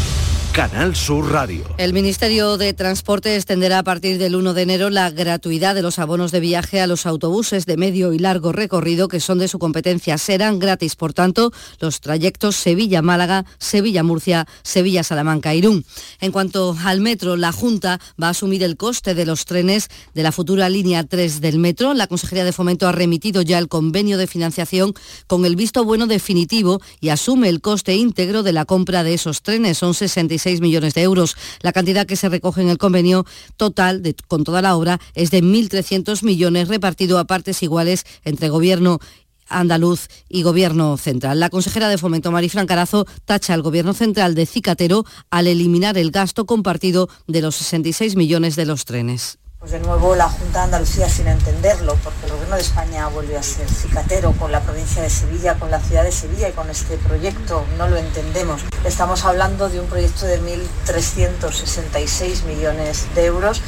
[0.53, 1.63] Canal Sur Radio.
[1.77, 5.97] El Ministerio de Transporte extenderá a partir del 1 de enero la gratuidad de los
[5.97, 9.59] abonos de viaje a los autobuses de medio y largo recorrido que son de su
[9.59, 10.17] competencia.
[10.17, 15.85] Serán gratis, por tanto, los trayectos Sevilla-Málaga, Sevilla-Murcia, Sevilla-Salamanca-Irún.
[16.19, 20.23] En cuanto al metro, la Junta va a asumir el coste de los trenes de
[20.23, 21.93] la futura línea 3 del metro.
[21.93, 24.93] La Consejería de Fomento ha remitido ya el convenio de financiación
[25.27, 29.43] con el visto bueno definitivo y asume el coste íntegro de la compra de esos
[29.43, 29.77] trenes.
[29.77, 29.93] Son
[30.41, 31.35] 66 millones de euros.
[31.61, 33.25] La cantidad que se recoge en el convenio
[33.57, 38.99] total con toda la obra es de 1.300 millones repartido a partes iguales entre gobierno
[39.47, 41.39] andaluz y gobierno central.
[41.41, 46.11] La consejera de Fomento, Marifran Carazo, tacha al gobierno central de cicatero al eliminar el
[46.11, 49.40] gasto compartido de los 66 millones de los trenes.
[49.61, 53.37] Pues de nuevo la Junta de Andalucía sin entenderlo, porque el Gobierno de España vuelve
[53.37, 56.67] a ser cicatero con la provincia de Sevilla, con la ciudad de Sevilla y con
[56.71, 58.63] este proyecto, no lo entendemos.
[58.83, 63.61] Estamos hablando de un proyecto de 1.366 millones de euros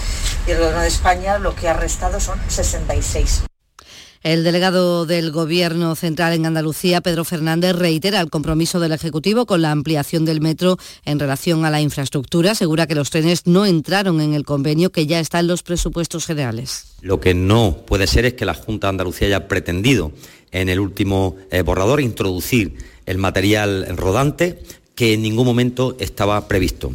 [0.47, 3.43] y el Gobierno de España lo que ha restado son 66.
[4.23, 9.61] El delegado del Gobierno Central en Andalucía, Pedro Fernández, reitera el compromiso del Ejecutivo con
[9.61, 12.51] la ampliación del metro en relación a la infraestructura.
[12.51, 16.25] Asegura que los trenes no entraron en el convenio que ya está en los presupuestos
[16.25, 16.95] generales.
[17.01, 20.13] Lo que no puede ser es que la Junta de Andalucía haya pretendido
[20.53, 24.63] en el último eh, borrador introducir el material rodante
[24.95, 26.93] que en ningún momento estaba previsto.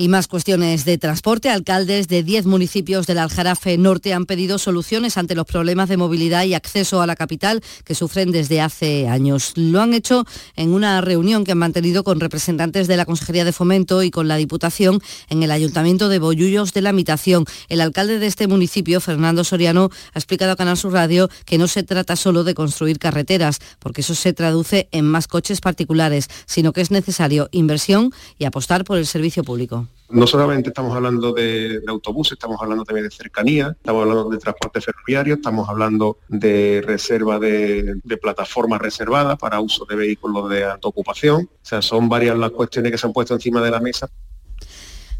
[0.00, 1.50] Y más cuestiones de transporte.
[1.50, 6.44] Alcaldes de 10 municipios del Aljarafe Norte han pedido soluciones ante los problemas de movilidad
[6.44, 9.52] y acceso a la capital que sufren desde hace años.
[9.56, 10.24] Lo han hecho
[10.56, 14.26] en una reunión que han mantenido con representantes de la Consejería de Fomento y con
[14.26, 17.44] la Diputación en el Ayuntamiento de Bollullos de la Mitación.
[17.68, 21.68] El alcalde de este municipio, Fernando Soriano, ha explicado a Canal Sur Radio que no
[21.68, 26.72] se trata solo de construir carreteras, porque eso se traduce en más coches particulares, sino
[26.72, 29.89] que es necesario inversión y apostar por el servicio público.
[30.10, 34.80] No solamente estamos hablando de, autobuses, estamos hablando también de cercanía, estamos hablando de transporte
[34.80, 40.88] ferroviario, estamos hablando de reserva de, de plataformas reservadas para uso de vehículos de alta
[40.88, 41.48] ocupación.
[41.52, 44.10] O sea, son varias las cuestiones que se han puesto encima de la mesa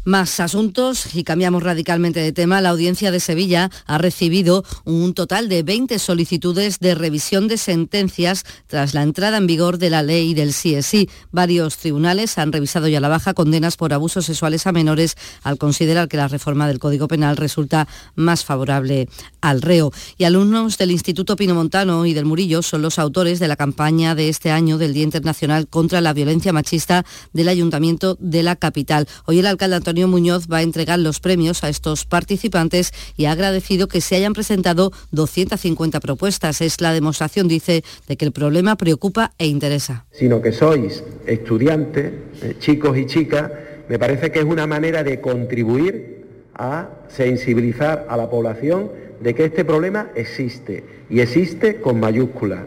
[0.03, 2.61] más asuntos y cambiamos radicalmente de tema.
[2.61, 8.43] La audiencia de Sevilla ha recibido un total de 20 solicitudes de revisión de sentencias
[8.67, 11.09] tras la entrada en vigor de la ley del CSI.
[11.31, 16.07] Varios tribunales han revisado ya la baja condenas por abusos sexuales a menores al considerar
[16.07, 19.07] que la reforma del Código Penal resulta más favorable
[19.41, 19.91] al reo.
[20.17, 24.29] Y alumnos del Instituto Pinomontano y del Murillo son los autores de la campaña de
[24.29, 29.07] este año del Día Internacional contra la Violencia Machista del Ayuntamiento de la capital.
[29.25, 33.31] Hoy el alcalde Antonio Muñoz va a entregar los premios a estos participantes y ha
[33.31, 36.61] agradecido que se hayan presentado 250 propuestas.
[36.61, 40.05] Es la demostración, dice, de que el problema preocupa e interesa.
[40.11, 43.51] Sino que sois estudiantes, eh, chicos y chicas,
[43.89, 46.25] me parece que es una manera de contribuir
[46.55, 52.61] a sensibilizar a la población de que este problema existe y existe con mayúsculas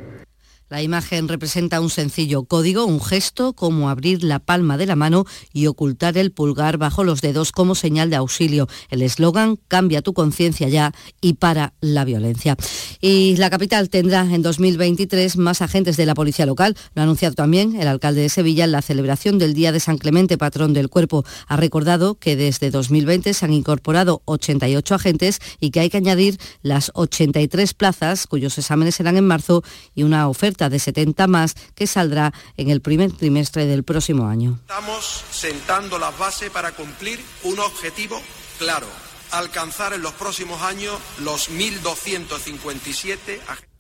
[0.71, 5.27] la imagen representa un sencillo código, un gesto como abrir la palma de la mano
[5.53, 8.67] y ocultar el pulgar bajo los dedos como señal de auxilio.
[8.89, 12.57] El eslogan Cambia tu conciencia ya y para la violencia.
[13.01, 16.77] Y la capital tendrá en 2023 más agentes de la policía local.
[16.95, 19.99] Lo ha anunciado también el alcalde de Sevilla en la celebración del Día de San
[19.99, 21.25] Clemente, patrón del cuerpo.
[21.47, 26.39] Ha recordado que desde 2020 se han incorporado 88 agentes y que hay que añadir
[26.62, 29.62] las 83 plazas cuyos exámenes serán en marzo
[29.95, 34.59] y una oferta de 70 más que saldrá en el primer trimestre del próximo año.
[34.63, 38.21] Estamos sentando las bases para cumplir un objetivo
[38.59, 38.87] claro,
[39.33, 43.74] alcanzar en los próximos años los 1.257 agentes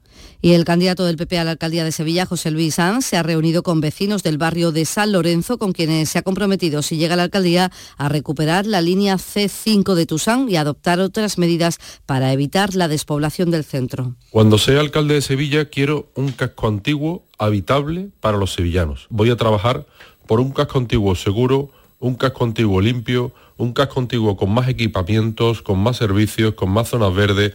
[0.44, 3.22] y el candidato del PP a la alcaldía de Sevilla, José Luis Sanz, se ha
[3.22, 7.14] reunido con vecinos del barrio de San Lorenzo, con quienes se ha comprometido, si llega
[7.14, 12.30] a la alcaldía, a recuperar la línea C5 de Tusán y adoptar otras medidas para
[12.30, 14.16] evitar la despoblación del centro.
[14.28, 19.06] Cuando sea alcalde de Sevilla, quiero un casco antiguo habitable para los sevillanos.
[19.08, 19.86] Voy a trabajar
[20.26, 21.70] por un casco antiguo seguro,
[22.00, 26.90] un casco antiguo limpio, un casco antiguo con más equipamientos, con más servicios, con más
[26.90, 27.54] zonas verdes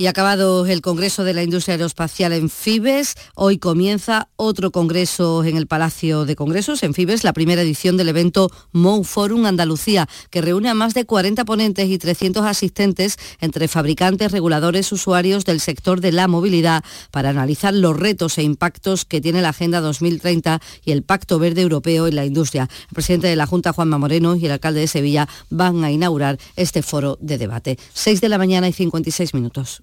[0.00, 5.56] y acabado el Congreso de la Industria Aeroespacial en Fibes, hoy comienza otro congreso en
[5.56, 10.40] el Palacio de Congresos, en Fibes, la primera edición del evento MOU Forum Andalucía, que
[10.40, 16.00] reúne a más de 40 ponentes y 300 asistentes entre fabricantes, reguladores, usuarios del sector
[16.00, 20.92] de la movilidad para analizar los retos e impactos que tiene la Agenda 2030 y
[20.92, 22.68] el Pacto Verde Europeo en la industria.
[22.88, 26.38] El presidente de la Junta, Juanma Moreno, y el alcalde de Sevilla van a inaugurar
[26.54, 27.78] este foro de debate.
[27.94, 29.82] 6 de la mañana y 56 minutos.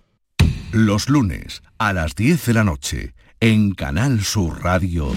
[0.71, 5.11] Los lunes a las 10 de la noche en Canal Sur Radio.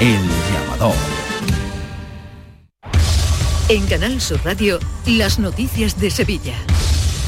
[0.00, 0.20] El
[0.52, 0.94] llamador.
[3.68, 6.54] En Canal Sur Radio, las noticias de Sevilla.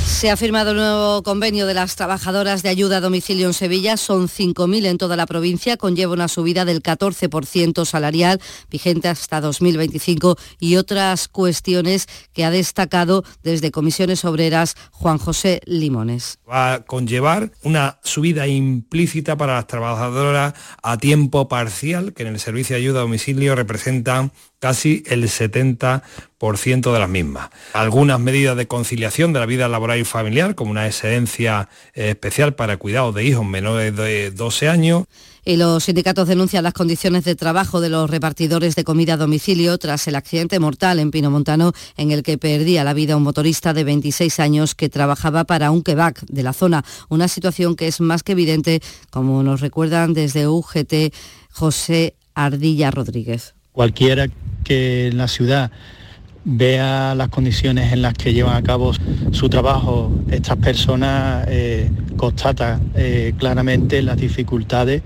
[0.07, 3.97] Se ha firmado el nuevo convenio de las trabajadoras de ayuda a domicilio en Sevilla.
[3.97, 5.77] Son 5.000 en toda la provincia.
[5.77, 8.41] Conlleva una subida del 14% salarial,
[8.71, 16.39] vigente hasta 2025, y otras cuestiones que ha destacado desde Comisiones Obreras Juan José Limones.
[16.49, 22.41] Va a conllevar una subida implícita para las trabajadoras a tiempo parcial, que en el
[22.41, 24.33] servicio de ayuda a domicilio representan
[24.65, 26.01] casi el 70%
[26.95, 27.51] de las mismas.
[27.75, 32.55] Algunas medidas de conciliación de la vida laboral y familiar, como una excedencia eh, especial
[32.55, 35.05] para cuidados de hijos menores de 12 años.
[35.45, 39.77] Y los sindicatos denuncian las condiciones de trabajo de los repartidores de comida a domicilio
[39.77, 43.75] tras el accidente mortal en Pino Montano en el que perdía la vida un motorista
[43.75, 46.87] de 26 años que trabajaba para un kebab de la zona.
[47.11, 51.13] Una situación que es más que evidente, como nos recuerdan desde UGT
[51.51, 53.55] José Ardilla Rodríguez.
[53.73, 54.29] Cualquiera
[54.65, 55.71] que la ciudad
[56.45, 58.93] vea las condiciones en las que llevan a cabo
[59.33, 65.03] su trabajo estas personas, eh, constata eh, claramente las dificultades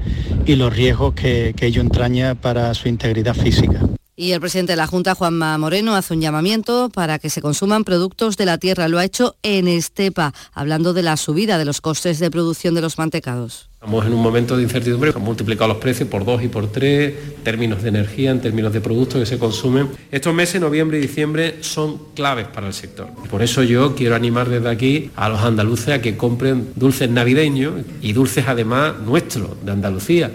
[0.47, 3.81] y los riesgos que, que ello entraña para su integridad física.
[4.21, 7.85] Y el presidente de la Junta, Juanma Moreno, hace un llamamiento para que se consuman
[7.85, 8.89] productos de la tierra.
[8.89, 12.81] Lo ha hecho en Estepa, hablando de la subida de los costes de producción de
[12.81, 13.71] los mantecados.
[13.75, 17.15] Estamos en un momento de incertidumbre, han multiplicado los precios por dos y por tres,
[17.45, 19.89] términos de energía, en términos de productos que se consumen.
[20.11, 23.07] Estos meses, noviembre y diciembre, son claves para el sector.
[23.31, 27.83] Por eso yo quiero animar desde aquí a los andaluces a que compren dulces navideños
[28.03, 30.33] y dulces además nuestros, de Andalucía.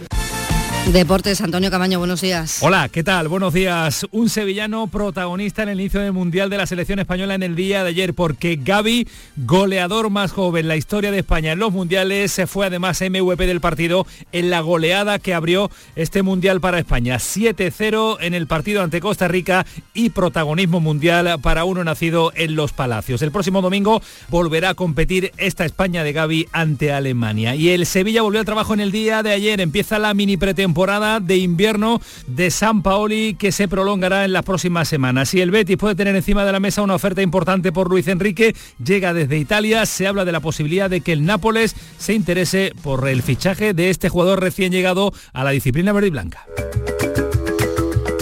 [0.92, 2.58] Deportes, Antonio Camaño, buenos días.
[2.62, 3.30] Hola, ¿qué tal?
[3.30, 4.06] Buenos días.
[4.12, 7.84] Un sevillano protagonista en el inicio del Mundial de la Selección Española en el día
[7.84, 9.08] de ayer, porque Gaby,
[9.38, 13.62] goleador más joven, la historia de España en los Mundiales, se fue además MVP del
[13.62, 17.16] partido en la goleada que abrió este Mundial para España.
[17.16, 22.74] 7-0 en el partido ante Costa Rica y protagonismo mundial para uno nacido en Los
[22.74, 23.22] Palacios.
[23.22, 27.56] El próximo domingo volverá a competir esta España de Gaby ante Alemania.
[27.56, 29.62] Y el Sevilla volvió al trabajo en el día de ayer.
[29.62, 34.41] Empieza la mini pretemporada temporada de invierno de San Paoli que se prolongará en las
[34.41, 35.32] próximas semanas.
[35.36, 38.55] Y el Betis puede tener encima de la mesa una oferta importante por Luis Enrique,
[38.84, 43.07] llega desde Italia, se habla de la posibilidad de que el Nápoles se interese por
[43.07, 46.47] el fichaje de este jugador recién llegado a la disciplina verde y blanca.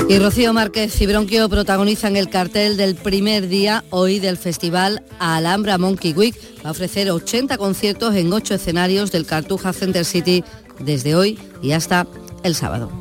[0.10, 5.78] Y Rocío Márquez y Bronquio protagonizan el cartel del primer día hoy del festival Alhambra
[5.78, 6.36] Monkey Week.
[6.66, 10.44] Va a ofrecer 80 conciertos en 8 escenarios del Cartuja Center City
[10.80, 12.08] desde hoy y hasta
[12.44, 12.92] el sábado.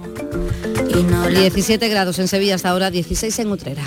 [1.30, 3.84] 17 grados en Sevilla hasta ahora, 16 en Utrera.